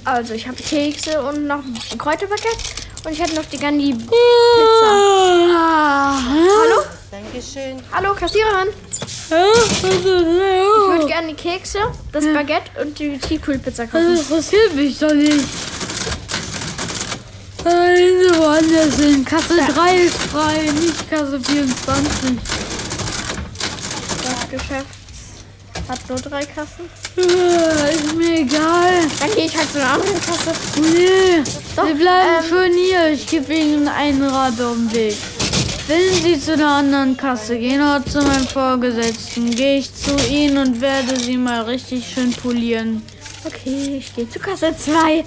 [0.03, 2.80] Also, ich habe Kekse und noch ein Kräuterbaguette.
[3.03, 4.91] Und ich hätte noch die Gandhi Pizza.
[6.29, 6.83] Hallo?
[7.09, 7.81] Dankeschön.
[7.91, 8.67] Hallo, Kassiererin.
[8.93, 11.79] Ich würde gerne die Kekse,
[12.11, 14.17] das Baguette und die Tiefkühlpizza Das kaufen.
[14.17, 15.45] interessiert mich doch nicht.
[17.63, 19.23] Also woanders hin.
[19.25, 22.39] Kasse 3 ist frei, nicht Kasse 24.
[24.23, 24.85] Das Geschäft
[25.91, 26.89] hat nur drei Kassen.
[27.17, 28.93] Äh, Ist mir egal.
[29.19, 30.51] Dann gehe ich halt zu einer anderen Kasse.
[30.81, 31.43] Nee,
[31.75, 33.09] Doch, wir bleiben ähm, schön hier.
[33.11, 35.17] Ich gebe Ihnen einen Rat auf den Weg.
[35.87, 40.57] Wenn Sie zu einer anderen Kasse gehen oder zu meinem Vorgesetzten, gehe ich zu Ihnen
[40.57, 43.01] und werde Sie mal richtig schön polieren.
[43.43, 44.93] Okay, ich gehe zu Kasse 2.
[44.93, 45.25] Hallo.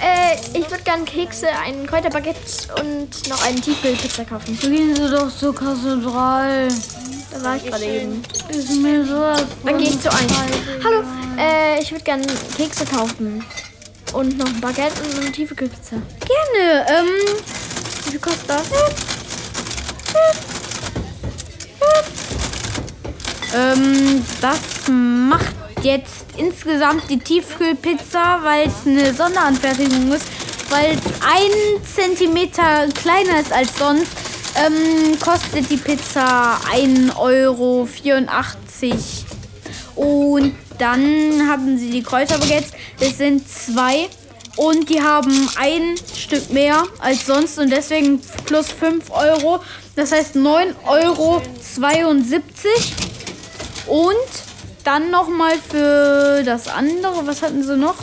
[0.00, 2.38] Äh, ich würde gerne Kekse, ein Kräuterbaguette
[2.80, 4.58] und noch eine Tiefkühlpizza kaufen.
[4.60, 6.68] Gehen Sie doch zur Kasse 3.
[7.34, 8.22] Da war ich gerade eben.
[8.48, 9.20] Ist mir so.
[9.64, 10.22] Dann gehe ich zu 1.
[10.84, 11.02] Hallo.
[11.36, 12.24] Äh, ich würde gerne
[12.56, 13.44] Kekse kaufen.
[14.12, 15.96] Und noch ein Baguette und eine Tiefkühlpizza.
[16.20, 16.86] Gerne.
[16.88, 17.08] Ähm,
[18.04, 18.62] Wie viel kostet das?
[23.52, 24.58] ähm, das
[24.88, 30.26] macht jetzt insgesamt die Tiefkühlpizza, weil es eine Sonderanfertigung ist,
[30.70, 34.12] weil es ein Zentimeter kleiner ist als sonst,
[34.56, 37.88] ähm, kostet die Pizza 1,84 Euro.
[39.96, 42.72] Und dann haben sie die Kräuterbaguettes.
[42.98, 44.08] Das sind zwei.
[44.56, 49.60] Und die haben ein Stück mehr als sonst und deswegen plus 5 Euro.
[49.96, 51.42] Das heißt 9,72 Euro.
[53.86, 54.14] Und
[54.84, 57.26] dann nochmal für das andere.
[57.26, 57.96] Was hatten sie noch?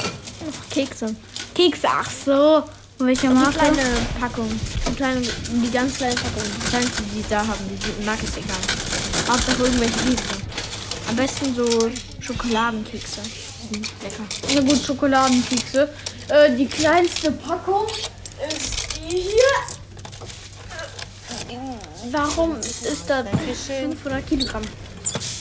[0.69, 1.15] Kekse.
[1.55, 1.87] Kekse.
[1.89, 2.63] Ach so.
[3.03, 3.57] Welche Eine Marke?
[3.57, 3.83] kleine
[4.19, 4.47] Packung.
[4.87, 6.43] Die, kleine, die ganz kleine Packung.
[6.43, 7.59] Die kleinste, die sie da haben.
[7.99, 8.57] Die mag ist egal.
[9.27, 10.35] Hauptsache irgendwelche Kekse.
[11.09, 11.89] Am besten so
[12.19, 13.21] Schokoladenkekse.
[13.23, 14.23] Die sind lecker.
[14.53, 15.89] Na gut, Schokoladenkekse.
[16.29, 17.87] Äh, die kleinste Packung
[18.47, 19.57] ist die hier.
[22.11, 24.63] Warum ist da 500 Kilogramm?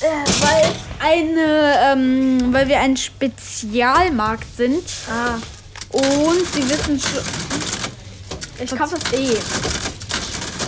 [0.01, 0.07] Äh,
[0.41, 4.83] weil es eine, ähm, weil wir ein Spezialmarkt sind.
[5.11, 5.37] Ah,
[5.91, 7.50] Und sie wissen schon.
[8.63, 9.37] Ich kaufe das eh.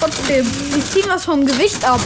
[0.00, 2.00] Trotzdem, sie ziehen was vom Gewicht ab.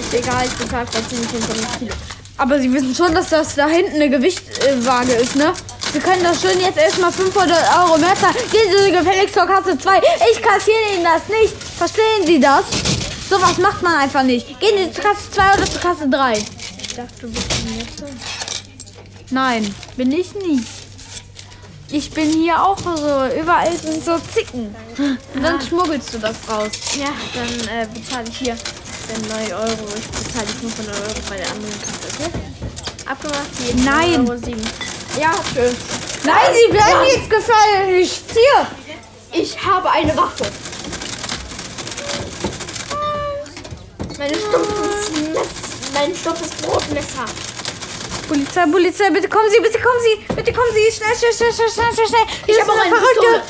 [0.00, 1.94] Ist egal, ich bezahle trotzdem nicht 500 Kilo.
[2.38, 5.52] Aber sie wissen schon, dass das da hinten eine Gewichtwaage ist, ne?
[5.92, 8.36] Wir können das schön jetzt erstmal 500 Euro mehr zahlen.
[8.50, 9.98] Gehen Sie gefälligst zur Kasse 2.
[10.32, 11.54] Ich kassiere Ihnen das nicht.
[11.76, 12.64] Verstehen Sie das?
[13.28, 14.58] Sowas macht man einfach nicht.
[14.60, 16.32] Gehen Sie zur Kasse 2 oder zur Kasse 3.
[16.32, 18.12] Ich dachte, du bist ein Nette.
[19.30, 20.79] Nein, bin ich nicht.
[21.92, 24.74] Ich bin hier auch so, überall sind so Zicken.
[25.34, 26.70] Und dann schmuggelst du das raus.
[26.96, 29.88] Ja, dann äh, bezahle ich hier den 9 Euro.
[29.98, 32.30] Ich bezahle die 500 Euro bei der anderen Kasse, okay?
[33.06, 34.28] Abgemacht, jeden Nein.
[34.28, 34.60] Euro 7.
[35.20, 35.76] Ja, schön.
[36.24, 38.66] Nein, Sie bleiben jetzt gefälligst hier.
[39.32, 40.44] Ich habe eine Waffe.
[44.16, 45.10] Meine stumpfes.
[45.92, 47.24] Mein stumpfes Brotmesser.
[48.30, 51.68] Polizei, Polizei, bitte kommen Sie, bitte kommen Sie, bitte kommen Sie, schnell, schnell, schnell, schnell,
[51.68, 52.26] schnell, schnell, schnell.
[52.46, 53.42] Hier Ich habe auch eine eine Pistole.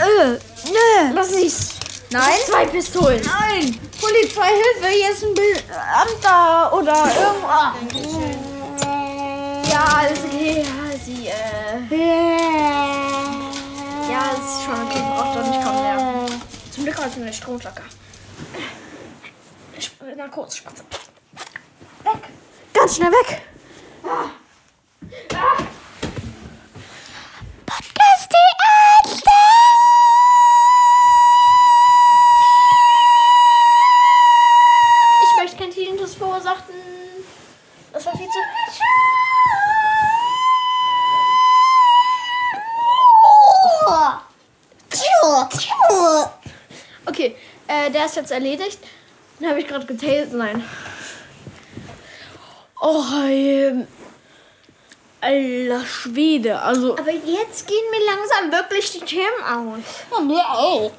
[0.00, 1.14] Äh, nö.
[1.14, 1.70] Lass ich's.
[2.10, 2.38] Nein.
[2.44, 3.22] Zwei Pistolen.
[3.24, 3.80] Nein.
[3.98, 7.74] Polizei, Hilfe, hier ist ein Beamter oder irgendwas.
[9.72, 10.62] Ja, alles okay.
[10.62, 11.96] Ja, sie, äh.
[14.10, 15.00] Ja, es ist schon okay.
[15.00, 16.92] Braucht doch nicht kommen.
[16.92, 17.84] quasi eine Stromschlacker.
[20.16, 20.84] Na kurz, Spatze.
[22.04, 22.28] Weg!
[22.74, 23.49] Ganz schnell weg!
[47.06, 47.36] Okay,
[47.66, 48.78] äh, der ist jetzt erledigt.
[49.38, 50.32] Den habe ich gerade geteilt.
[50.32, 50.64] Nein.
[52.80, 53.86] Oh, ähm,
[55.20, 56.60] alter Schwede.
[56.60, 60.24] Also, Aber jetzt gehen mir langsam wirklich die Themen aus.
[60.24, 60.92] mir auch.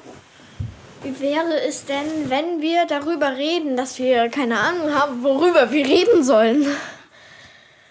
[1.02, 5.84] Wie wäre es denn, wenn wir darüber reden, dass wir keine Ahnung haben, worüber wir
[5.84, 6.64] reden sollen?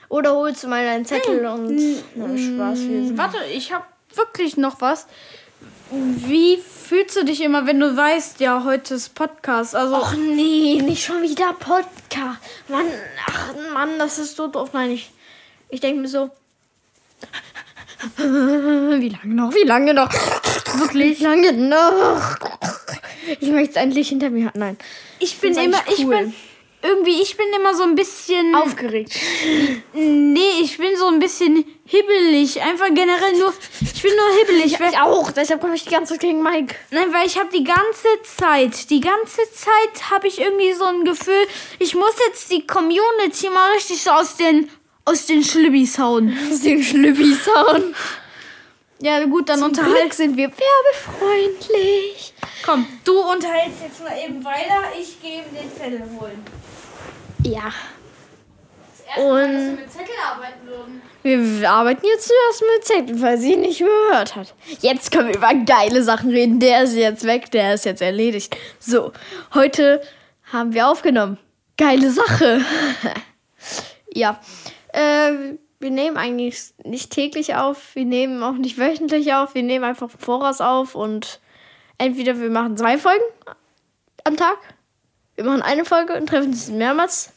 [0.07, 1.77] Oder holst du mal deinen Zettel und
[2.15, 2.79] na, Spaß.
[2.79, 5.07] Wir warte, ich habe wirklich noch was.
[5.91, 9.75] Wie fühlst du dich immer, wenn du weißt, ja, heute ist Podcast?
[9.75, 12.39] Also, Och nee, nicht schon wieder Podcast.
[12.69, 12.85] Mann,
[13.25, 14.69] ach Mann, das ist so doof.
[14.71, 15.11] Nein, ich,
[15.69, 16.29] ich denke mir so.
[18.17, 19.53] Wie lange noch?
[19.53, 20.11] Wie lange noch?
[20.79, 22.37] Wirklich Wie lange noch?
[23.41, 24.59] Ich möchte es endlich hinter mir haben.
[24.59, 24.77] Nein.
[25.19, 26.17] ich bin immer, eigentlich ich cool.
[26.17, 26.33] bin
[26.83, 29.13] irgendwie, ich bin immer so ein bisschen Aufgeregt.
[29.93, 32.61] Nee, ich bin so ein bisschen hibbelig.
[32.61, 33.53] Einfach generell nur.
[33.81, 34.79] Ich bin nur hibbelig.
[34.79, 35.31] weil, Ich auch.
[35.31, 36.75] Deshalb komme ich die ganze Zeit gegen Mike.
[36.89, 41.03] nein, weil ich habe die ganze Zeit, die ganze Zeit habe ich irgendwie so ein
[41.03, 41.47] Gefühl,
[41.79, 44.69] ich muss jetzt die Community mal richtig so aus den
[45.03, 46.37] aus den Schlübbis hauen.
[46.51, 47.95] Aus den Schlüppis hauen.
[49.01, 49.95] Ja, gut, dann Zum unterhalt.
[49.95, 52.33] Glück sind wir werbefreundlich.
[52.63, 54.83] Komm, du unterhältst jetzt mal eben weiter.
[54.99, 56.45] Ich gehe den Zettel holen.
[57.43, 57.63] Ja.
[57.63, 57.73] Erst mal,
[58.85, 59.78] dass wir Und
[61.24, 64.53] wir arbeiten jetzt zuerst mit Zettel, weil sie nicht gehört hat.
[64.82, 66.59] Jetzt können wir über geile Sachen reden.
[66.59, 68.55] Der ist jetzt weg, der ist jetzt erledigt.
[68.80, 69.12] So,
[69.53, 70.01] heute
[70.51, 71.38] haben wir aufgenommen.
[71.78, 72.62] Geile Sache.
[74.14, 74.39] ja.
[74.93, 79.84] Äh, wir nehmen eigentlich nicht täglich auf, wir nehmen auch nicht wöchentlich auf, wir nehmen
[79.84, 81.39] einfach im voraus auf und
[81.97, 83.24] entweder wir machen zwei Folgen
[84.24, 84.57] am Tag,
[85.36, 87.34] wir machen eine Folge und treffen uns mehrmals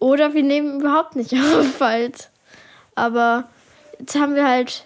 [0.00, 2.30] oder wir nehmen überhaupt nicht auf halt.
[2.96, 3.48] Aber
[4.00, 4.84] jetzt haben wir halt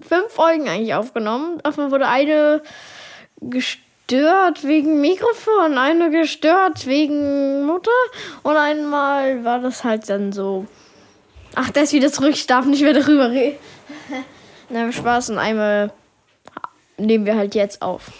[0.00, 1.58] fünf Folgen eigentlich aufgenommen.
[1.62, 2.62] Davon wurde eine
[3.40, 7.90] gestört wegen Mikrofon, eine gestört wegen Mutter
[8.42, 10.66] und einmal war das halt dann so.
[11.54, 13.58] Ach, ist wieder zurück, ich darf nicht mehr darüber reden.
[14.68, 15.92] Na, Spaß und einmal
[16.98, 18.10] nehmen wir halt jetzt auf.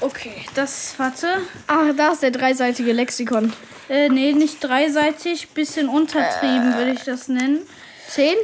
[0.00, 1.26] Okay, das, warte.
[1.66, 3.52] Ach, da ist der dreiseitige Lexikon.
[3.88, 7.60] Äh, nee, nicht dreiseitig, bisschen untertrieben, würde ich das nennen.
[8.08, 8.34] 10,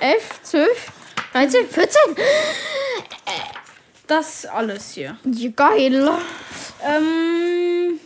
[0.00, 0.92] 11, 12,
[1.32, 1.90] 13, 14.
[4.06, 5.18] Das alles hier.
[5.24, 6.10] Ja, geil.
[6.86, 8.00] Ähm,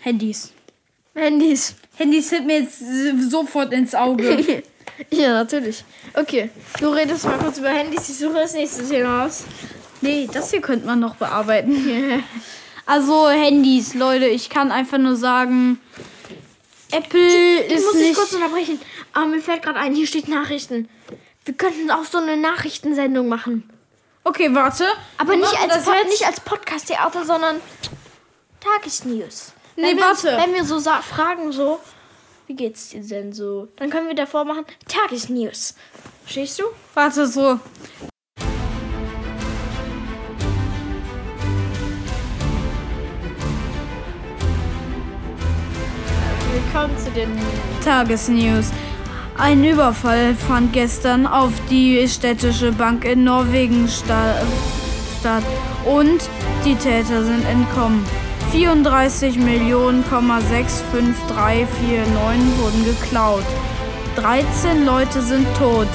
[0.00, 0.52] Handys.
[1.14, 1.74] Handys.
[1.96, 4.62] Handys sind mir jetzt äh, sofort ins Auge.
[5.10, 5.84] ja, natürlich.
[6.14, 8.08] Okay, du redest mal kurz über Handys.
[8.08, 9.44] Ich suche das nächste Thema aus.
[10.00, 12.22] nee, das hier könnte man noch bearbeiten.
[12.90, 15.78] Also Handys, Leute, ich kann einfach nur sagen,
[16.90, 18.16] Apple Ich ist muss nicht...
[18.16, 18.80] kurz unterbrechen.
[19.12, 20.88] Aber mir fällt gerade ein, hier steht Nachrichten.
[21.44, 23.70] Wir könnten auch so eine Nachrichtensendung machen.
[24.24, 24.86] Okay, warte.
[25.18, 27.60] Aber nicht als, Pod nicht als Podcast-Theater, sondern
[28.58, 29.52] Tagesnews.
[29.76, 30.36] Nee, wenn wir warte.
[30.36, 31.78] Wenn wir so fragen, so,
[32.48, 33.68] wie geht's dir denn so?
[33.76, 35.76] Dann können wir davor machen, Tagesnews.
[36.24, 36.64] Verstehst du?
[36.94, 37.60] Warte, so.
[46.72, 47.28] Willkommen zu den
[47.84, 48.70] Tagesnews.
[49.36, 54.36] Ein Überfall fand gestern auf die städtische Bank in Norwegen sta
[55.18, 55.42] statt
[55.84, 56.20] und
[56.64, 58.06] die Täter sind entkommen.
[58.52, 63.46] 34 Millionen, 65349 wurden geklaut.
[64.14, 65.88] 13 Leute sind tot.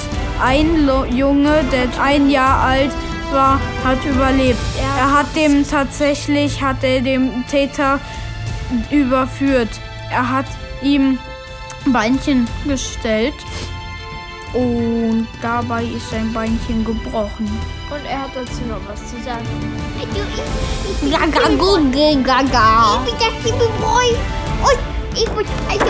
[0.44, 2.92] Ein Lo Junge, der ein Jahr alt
[3.32, 4.60] war, hat überlebt.
[4.98, 7.98] Er hat dem tatsächlich, hat er dem Täter
[8.90, 9.70] überführt.
[10.10, 10.44] Er hat
[10.82, 11.18] ihm
[11.86, 13.34] Beinchen gestellt
[14.52, 17.46] und dabei ist sein Beinchen gebrochen.
[17.90, 19.44] Und er hat dazu noch was zu sagen.
[21.10, 23.02] Gaga, Gaga, Gaga.
[23.04, 24.16] Ich bin der Timmy Boy.
[24.62, 24.78] Und
[25.14, 25.84] ich bin, also,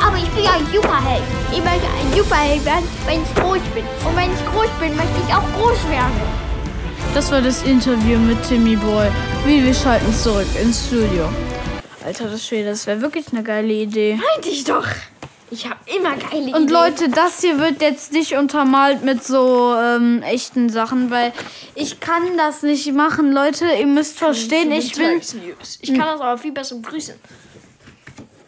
[0.00, 1.22] aber ich bin ein Superheld.
[1.50, 3.84] Ich möchte ein Superheld werden, wenn ich groß bin.
[4.06, 6.50] Und wenn ich groß bin, möchte ich auch groß werden.
[7.14, 9.08] Das war das Interview mit Timmy Boy.
[9.44, 11.28] Wie wir schalten zurück ins Studio.
[12.04, 14.14] Alter, das Schwede, das wäre wirklich eine geile Idee.
[14.32, 14.86] Meinte ich doch.
[15.50, 16.68] Ich habe immer geile Und Ideen.
[16.68, 21.32] Leute, das hier wird jetzt nicht untermalt mit so ähm, echten Sachen, weil
[21.74, 23.66] ich kann das nicht machen, Leute.
[23.66, 25.20] Ihr müsst verstehen, ich bin.
[25.20, 25.78] Tagesnews.
[25.82, 27.16] Ich kann das aber viel besser begrüßen.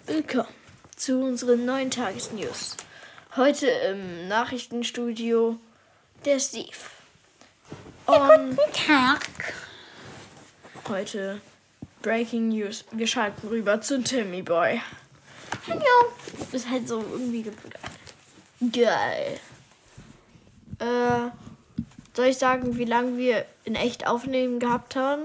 [0.07, 0.49] Willkommen
[0.97, 2.77] zu unseren neuen Tagesnews.
[3.37, 5.59] Heute im Nachrichtenstudio
[6.25, 6.69] der Steve.
[8.07, 9.55] Und Tag.
[10.89, 11.41] heute
[12.03, 12.85] Breaking News.
[12.93, 14.81] Wir schalten rüber zu Timmy Boy.
[15.69, 15.81] Hallo.
[16.53, 17.53] Ist halt so irgendwie ge-
[18.73, 19.39] geil.
[20.79, 21.31] Äh,
[22.15, 25.23] soll ich sagen, wie lange wir in echt aufnehmen gehabt haben?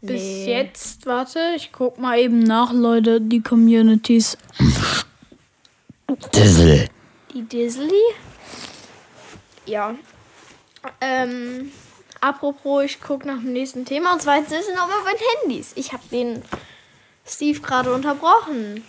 [0.00, 0.46] Bis Nee.
[0.46, 4.36] jetzt, warte, ich guck mal eben nach, Leute, die Communities.
[6.34, 6.88] Dizzle.
[7.34, 7.92] Die Disney?
[9.66, 9.94] Ja.
[11.00, 11.70] Ähm,
[12.20, 15.72] apropos, ich gucke nach dem nächsten Thema und zwar ist es nochmal bei den Handys.
[15.74, 16.42] Ich habe den
[17.26, 18.84] Steve gerade unterbrochen.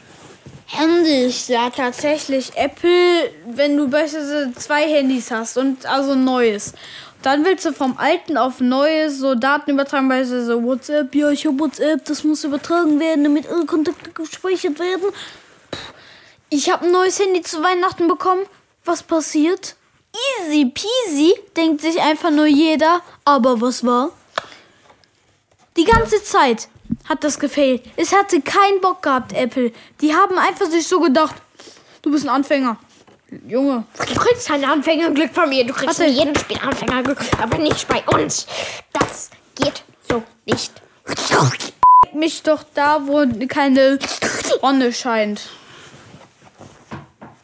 [0.66, 2.56] Handys, ja, tatsächlich.
[2.56, 6.74] Apple, wenn du beispielsweise zwei Handys hast und also ein neues.
[7.22, 11.14] Dann willst du vom alten auf neues so Daten übertragen, beispielsweise WhatsApp.
[11.16, 15.10] Ja, ich habe WhatsApp, das muss übertragen werden, damit ihre Kontakte gespeichert werden.
[16.50, 18.46] Ich habe ein neues Handy zu Weihnachten bekommen.
[18.86, 19.76] Was passiert?
[20.42, 23.02] Easy peasy, denkt sich einfach nur jeder.
[23.26, 24.12] Aber was war?
[25.78, 26.68] Die ganze Zeit
[27.08, 27.84] hat das gefehlt.
[27.96, 29.72] Es hatte keinen Bock gehabt, Apple.
[30.02, 31.36] Die haben einfach sich so gedacht,
[32.02, 32.78] du bist ein Anfänger.
[33.48, 35.66] Junge, Du kriegst kein Anfängerglück von mir.
[35.66, 38.48] Du kriegst in jedem Spiel Anfängerglück, aber nicht bei uns.
[38.92, 40.74] Das geht so nicht.
[42.14, 44.00] mich doch da, wo keine
[44.60, 45.50] Sonne scheint.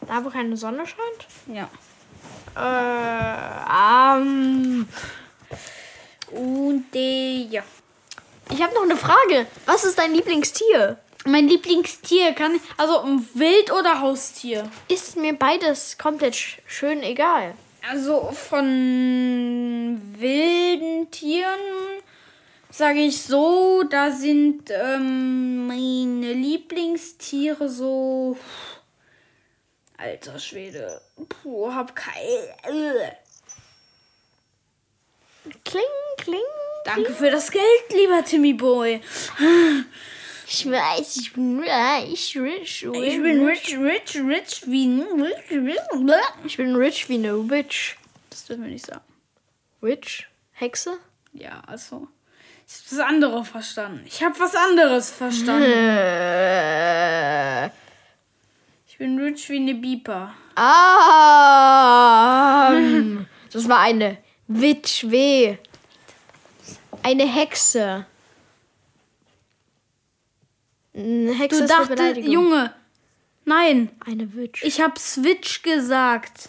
[0.06, 1.56] Da, wo keine Sonne scheint?
[1.56, 1.68] Ja.
[2.56, 4.88] Äh, ähm.
[6.30, 7.62] Und äh, ja.
[8.50, 9.46] Ich habe noch eine Frage.
[9.66, 10.98] Was ist dein Lieblingstier?
[11.24, 14.70] Mein Lieblingstier kann ich, also ein Wild oder Haustier?
[14.88, 17.54] Ist mir beides komplett sch schön egal.
[17.90, 21.60] Also von wilden Tieren
[22.70, 28.36] sage ich so, da sind ähm, meine Lieblingstiere so.
[29.98, 31.00] Alter Schwede.
[31.28, 32.14] Puh, hab kein.
[35.64, 35.82] Kling,
[36.18, 36.40] kling.
[36.84, 39.00] Danke für das Geld, lieber Timmy Boy.
[40.46, 46.24] Ich weiß, ich bin reich, rich, Ich bin rich, rich, rich wie rich, rich.
[46.44, 47.96] Ich bin rich wie eine Witch.
[48.30, 49.02] Das dürfen wir nicht sagen.
[49.80, 50.28] Witch?
[50.52, 50.98] Hexe?
[51.32, 52.06] Ja, also.
[52.68, 54.04] Ich hab das andere verstanden.
[54.06, 55.72] Ich habe was anderes verstanden.
[58.96, 60.32] Ich bin rich wie eine Biper.
[60.54, 61.92] Ah.
[63.52, 64.16] Das war eine
[64.48, 65.58] Witch weh.
[67.02, 68.06] Eine Hexe.
[70.94, 72.22] Eine Hexe Du dachtest.
[72.22, 72.74] Junge.
[73.44, 74.64] Nein, Eine Witch.
[74.64, 76.48] ich hab Switch gesagt.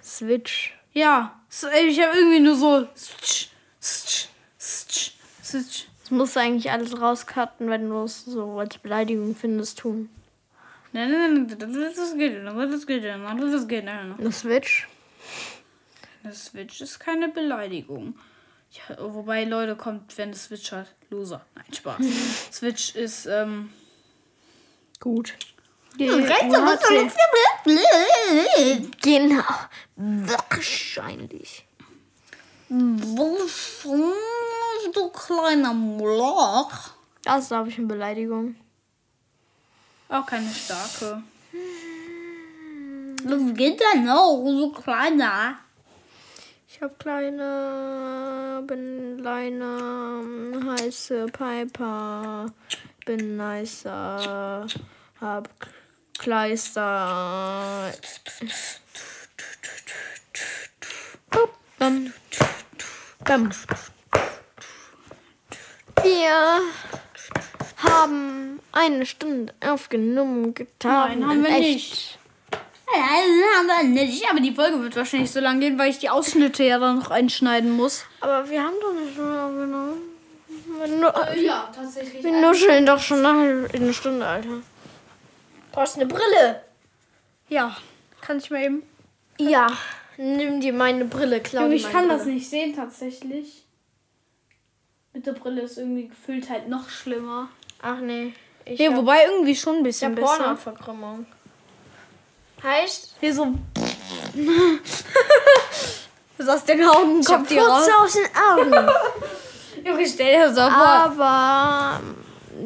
[0.00, 0.78] Switch.
[0.92, 2.86] Ja, ich habe irgendwie nur so.
[2.96, 3.48] Switch,
[3.82, 4.28] Switch,
[4.60, 5.88] Switch, Switch.
[6.02, 10.08] Das musst du eigentlich alles rauscutten, wenn du es so als Beleidigung findest, tun.
[14.18, 14.88] Eine Switch?
[16.22, 18.18] Das Switch ist keine Beleidigung.
[18.70, 20.94] Ja, wobei, Leute, kommt, wenn es Switch hat.
[21.10, 21.44] Loser.
[21.54, 21.98] Nein, Spaß.
[22.52, 23.70] Switch ist, ähm.
[25.00, 25.34] Gut.
[29.02, 29.42] Genau.
[29.96, 31.64] Wahrscheinlich.
[34.94, 36.90] Du kleiner Moloch.
[37.24, 38.56] Das ist, glaube ich, eine Beleidigung.
[40.08, 41.22] Auch keine starke.
[43.24, 45.58] Was geht denn auch, so kleiner?
[46.68, 50.22] Ich hab kleine, bin kleiner,
[50.64, 52.46] heiße Piper,
[53.04, 54.66] bin nicer,
[55.20, 55.48] hab
[56.18, 57.92] Kleister.
[61.78, 62.12] Bam.
[63.24, 63.50] Bam.
[66.02, 66.60] Wir
[67.78, 71.20] haben eine Stunde aufgenommen getan.
[71.20, 71.60] Nein, haben wir Echt.
[71.60, 72.18] nicht.
[72.90, 74.30] Nein, haben wir nicht.
[74.30, 77.10] Aber die Folge wird wahrscheinlich so lang gehen, weil ich die Ausschnitte ja dann noch
[77.10, 78.04] einschneiden muss.
[78.20, 80.00] Aber wir haben doch eine Stunde aufgenommen.
[80.78, 82.22] Wir, nu Ja, tatsächlich.
[82.22, 84.48] wir nuscheln doch schon eine Stunde, Alter.
[84.48, 84.62] Du
[85.72, 86.62] brauchst eine Brille.
[87.48, 87.76] Ja,
[88.20, 88.82] kann ich mal eben.
[89.38, 89.68] Ja,
[90.16, 91.42] nimm dir meine Brille.
[91.52, 93.64] Junge, ich kann das nicht sehen, tatsächlich.
[95.12, 97.48] Mit der Brille ist irgendwie gefühlt halt noch schlimmer.
[97.80, 98.34] Ach nee.
[98.64, 100.36] Ich Nee, wobei irgendwie schon ein ich bisschen hab besser.
[100.36, 101.26] Pornoverkrümmung.
[102.62, 103.54] Heißt, Hier so.
[106.38, 107.88] Was aus den Augen kommt hier raus.
[108.00, 108.72] Aus den Augen.
[109.84, 111.22] Junge, stell dir das mal vor.
[111.24, 112.00] Aber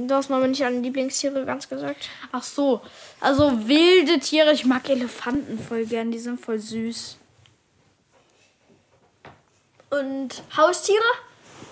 [0.06, 2.08] du hast noch nicht an Lieblingstiere ganz gesagt.
[2.32, 2.80] Ach so.
[3.20, 4.52] Also wilde Tiere.
[4.52, 6.10] Ich mag Elefanten voll gern.
[6.10, 7.16] Die sind voll süß.
[9.90, 11.04] Und Haustiere?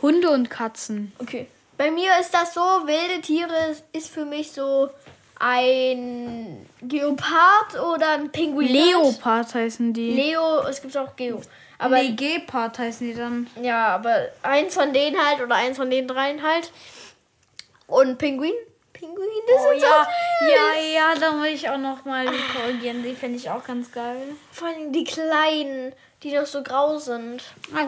[0.03, 1.13] Hunde und Katzen.
[1.19, 1.49] Okay.
[1.81, 4.91] Bei mir ist das so, wilde Tiere ist für mich so
[5.39, 8.69] ein Geopard oder ein Pinguin.
[8.69, 10.11] Leopard heißen die.
[10.11, 11.41] Leo, es gibt auch Geo.
[11.79, 13.49] Aber nee, Gepard heißen die dann.
[13.63, 16.71] ja, aber eins von denen halt oder eins von den dreien halt.
[17.87, 18.53] Und Pinguin?
[18.93, 19.17] Pinguin,
[19.49, 20.07] das Oh sind ja,
[20.41, 23.03] so ja, ja, da will ich auch noch mal die korrigieren.
[23.03, 24.35] Die finde ich auch ganz geil.
[24.53, 27.43] Vor allem die kleinen, die noch so grau sind.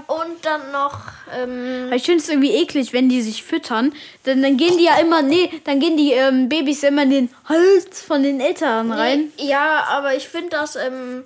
[0.06, 1.00] Und dann noch,
[1.34, 3.92] ähm, Ich finde es irgendwie eklig, wenn die sich füttern.
[4.24, 7.34] Denn dann gehen die ja immer, nee, dann gehen die ähm, Babys immer in den
[7.44, 9.32] Hals von den Eltern rein.
[9.36, 11.24] Nee, ja, aber ich finde das ähm,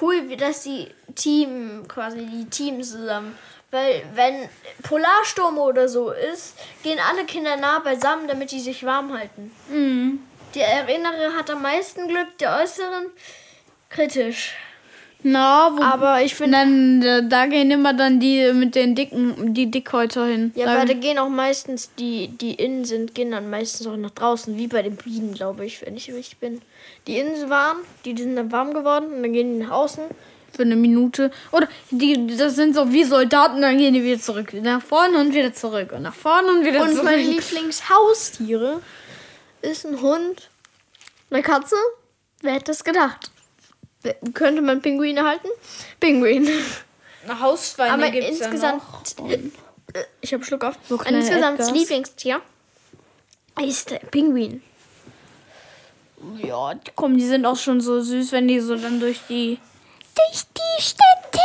[0.00, 3.36] cool, wie dass die Team, quasi die Teams zusammen.
[3.70, 4.48] Weil wenn
[4.82, 9.52] Polarsturm oder so ist, gehen alle Kinder nah beisammen, damit die sich warm halten.
[9.68, 10.20] Mhm.
[10.54, 13.06] Der Innere hat am meisten Glück, der Äußeren
[13.90, 14.54] kritisch.
[15.24, 19.68] Na, wo, Aber ich finde, dann, da, gehen immer dann die mit den dicken, die
[19.70, 20.52] Dickhäuter hin.
[20.54, 23.96] ja, da, aber da gehen auch meistens die, die innen sind, gehen dann meistens auch
[23.96, 26.62] nach draußen, wie bei den Bienen, glaube ich, wenn ich richtig bin.
[27.08, 29.72] Die innen sind warm, die, die sind dann warm geworden und dann gehen die nach
[29.72, 30.04] außen.
[30.54, 31.32] für eine Minute.
[31.50, 34.52] Oder die, das sind so wie Soldaten, dann gehen die wieder zurück.
[34.62, 35.90] Nach vorne und wieder zurück.
[35.92, 37.04] Und nach vorne und wieder Und zurück.
[37.04, 38.80] meine Lieblingshaustiere
[39.62, 40.48] ist ein Hund,
[41.30, 41.76] eine Katze.
[42.40, 43.30] Wer hätte es gedacht?
[44.34, 45.48] Könnte man Pinguine halten?
[46.00, 46.48] Pinguin.
[47.40, 48.82] Hausschweine Aber gibt's insgesamt,
[49.18, 49.30] ja noch.
[49.94, 50.76] äh, ich habe Schluck auf.
[50.90, 51.72] Ein kleine insgesamt Edgars.
[51.76, 52.40] Lieblingstier
[53.62, 54.62] ist der Pinguin.
[56.42, 59.58] Ja, die- komm, die sind auch schon so süß, wenn die so dann durch die...
[60.16, 61.40] Durch die Städte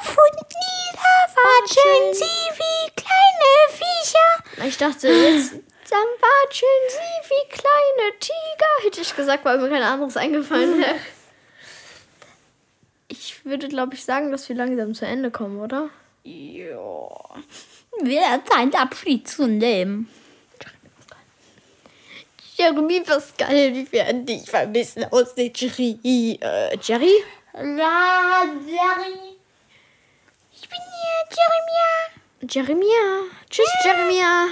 [0.00, 4.66] auf und nieder watscheln sie wie kleine Viecher.
[4.68, 8.84] Ich dachte jetzt, dann watscheln sie wie kleine Tiger.
[8.84, 10.94] Hätte ich gesagt, weil mir kein anderes eingefallen wäre.
[13.08, 15.90] Ich würde, glaube ich, sagen, dass wir langsam zu Ende kommen, oder?
[16.24, 17.08] Ja.
[18.00, 20.08] Wird Zeit Abschied zu nehmen.
[22.56, 25.98] Jeremy Pascal, wie werden dich vermissen aus der Jerry.
[26.40, 27.12] Äh, Jerry?
[27.52, 29.36] La, Jerry.
[30.52, 32.80] Ich bin hier, Jeremia.
[32.80, 33.30] Jeremia.
[33.50, 34.46] Tschüss, Jeremia.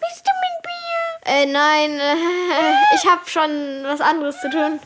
[0.00, 1.32] Bist du mit mir?
[1.32, 4.80] Äh, nein, äh, ich habe schon was anderes zu tun.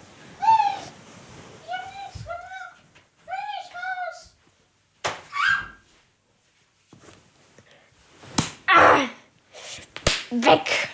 [10.31, 10.89] Weg.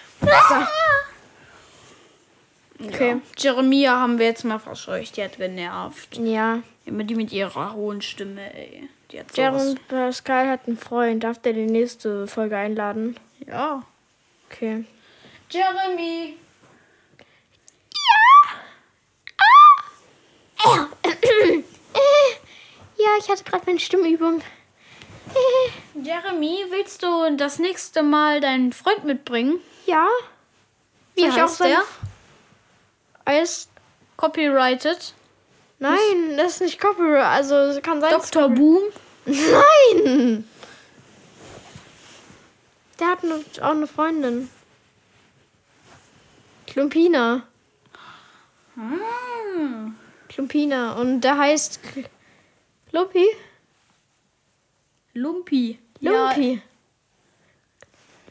[2.83, 3.21] Okay.
[3.37, 5.17] Jeremia haben wir jetzt mal verscheucht.
[5.17, 6.19] Die hat genervt.
[6.19, 6.63] Ja.
[6.87, 8.89] Immer die mit ihrer hohen Stimme, ey.
[9.11, 9.37] Die hat.
[9.37, 11.25] Jeremy Pascal hat einen Freund.
[11.25, 13.17] Darf der die nächste Folge einladen?
[13.47, 13.83] Ja.
[14.51, 14.85] Okay.
[15.51, 16.37] Jeremy.
[22.97, 24.41] Ja, ich hatte gerade meine Stimmübung.
[26.03, 29.61] Jeremy, willst du das nächste Mal deinen Freund mitbringen?
[29.87, 30.09] Ja.
[31.15, 31.83] Wie Soll ich auch heißt der?
[33.25, 33.69] Alles.
[34.17, 35.13] Copyrighted.
[35.79, 37.25] Nein, das ist nicht Copyright.
[37.27, 38.11] Also kann sein.
[38.11, 38.49] Dr.
[38.49, 38.83] Boom.
[39.25, 40.49] Nein!
[43.01, 44.49] Der hat ne- auch eine Freundin.
[46.67, 47.43] Klumpina.
[48.77, 49.91] Ah.
[50.29, 50.93] Klumpina.
[50.95, 52.05] Und der heißt K-
[55.15, 55.79] Lumpi?
[56.01, 56.61] Lumpi.
[56.61, 56.63] Lumpi.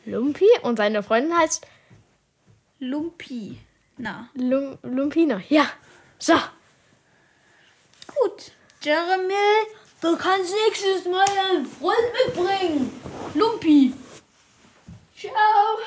[0.06, 0.48] Lumpi?
[0.64, 1.66] Und seine Freundin heißt
[2.80, 3.60] Ja, Lumpi.
[3.98, 4.30] Na.
[4.34, 5.42] Lum Lumpina.
[5.50, 5.70] Ja.
[6.20, 6.34] So.
[8.08, 8.52] Gut.
[8.82, 9.34] Jeremy,
[10.02, 13.02] du kannst nächstes Mal deinen Freund mitbringen.
[13.34, 13.94] Lumpi.
[15.16, 15.80] Ciao.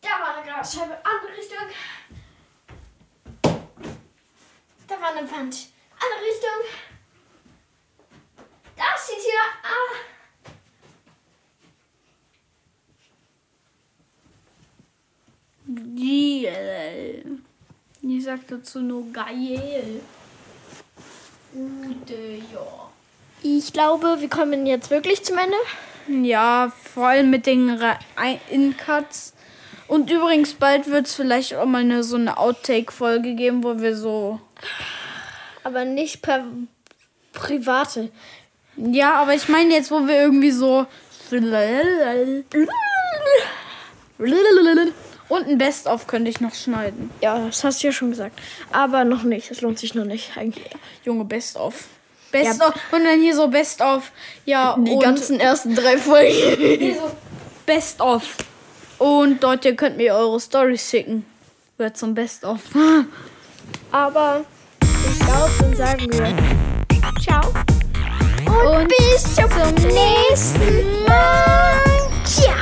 [0.00, 0.98] Da war eine Glasscheibe.
[1.04, 1.58] Andere Richtung.
[4.88, 5.68] Da war eine Wand.
[6.00, 6.87] Andere Richtung.
[8.78, 9.44] Da ist die Tür.
[9.64, 9.90] Ah.
[15.96, 17.24] Geil.
[18.00, 20.00] Ich sag dazu nur geil.
[21.52, 22.14] Gute,
[22.52, 22.90] ja.
[23.42, 25.56] Ich glaube, wir kommen jetzt wirklich zum Ende.
[26.26, 27.80] Ja, vor allem mit den
[28.50, 29.34] In-Cuts.
[29.88, 33.96] Und übrigens, bald wird es vielleicht auch mal eine, so eine Outtake-Folge geben, wo wir
[33.96, 34.40] so.
[35.64, 36.44] Aber nicht per
[37.32, 38.10] private.
[38.78, 40.86] Ja, aber ich meine jetzt, wo wir irgendwie so.
[45.28, 47.10] Und ein Best-of könnte ich noch schneiden.
[47.20, 48.40] Ja, das hast du ja schon gesagt.
[48.72, 49.50] Aber noch nicht.
[49.50, 50.70] Das lohnt sich noch nicht eigentlich.
[51.04, 51.84] Junge, Best-of.
[52.30, 52.74] Best-of.
[52.92, 54.10] Und dann hier so Best-of.
[54.44, 56.32] Ja, Die und ganzen ersten drei Folgen.
[56.78, 57.10] hier so
[57.66, 58.36] Best of.
[58.98, 61.24] Und dort ihr könnt mir eure Stories schicken.
[61.76, 62.60] Wird zum Best of.
[63.92, 64.44] Aber
[64.80, 67.52] ich glaube, dann sagen wir Ciao.
[68.64, 71.74] Und, Und bis zum, nächsten Mal.
[72.24, 72.54] Ciao.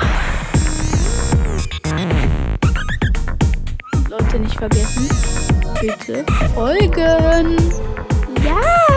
[4.08, 5.08] Leute nicht vergessen.
[5.80, 6.24] Bitte
[6.54, 7.56] folgen.
[8.44, 8.95] Ja.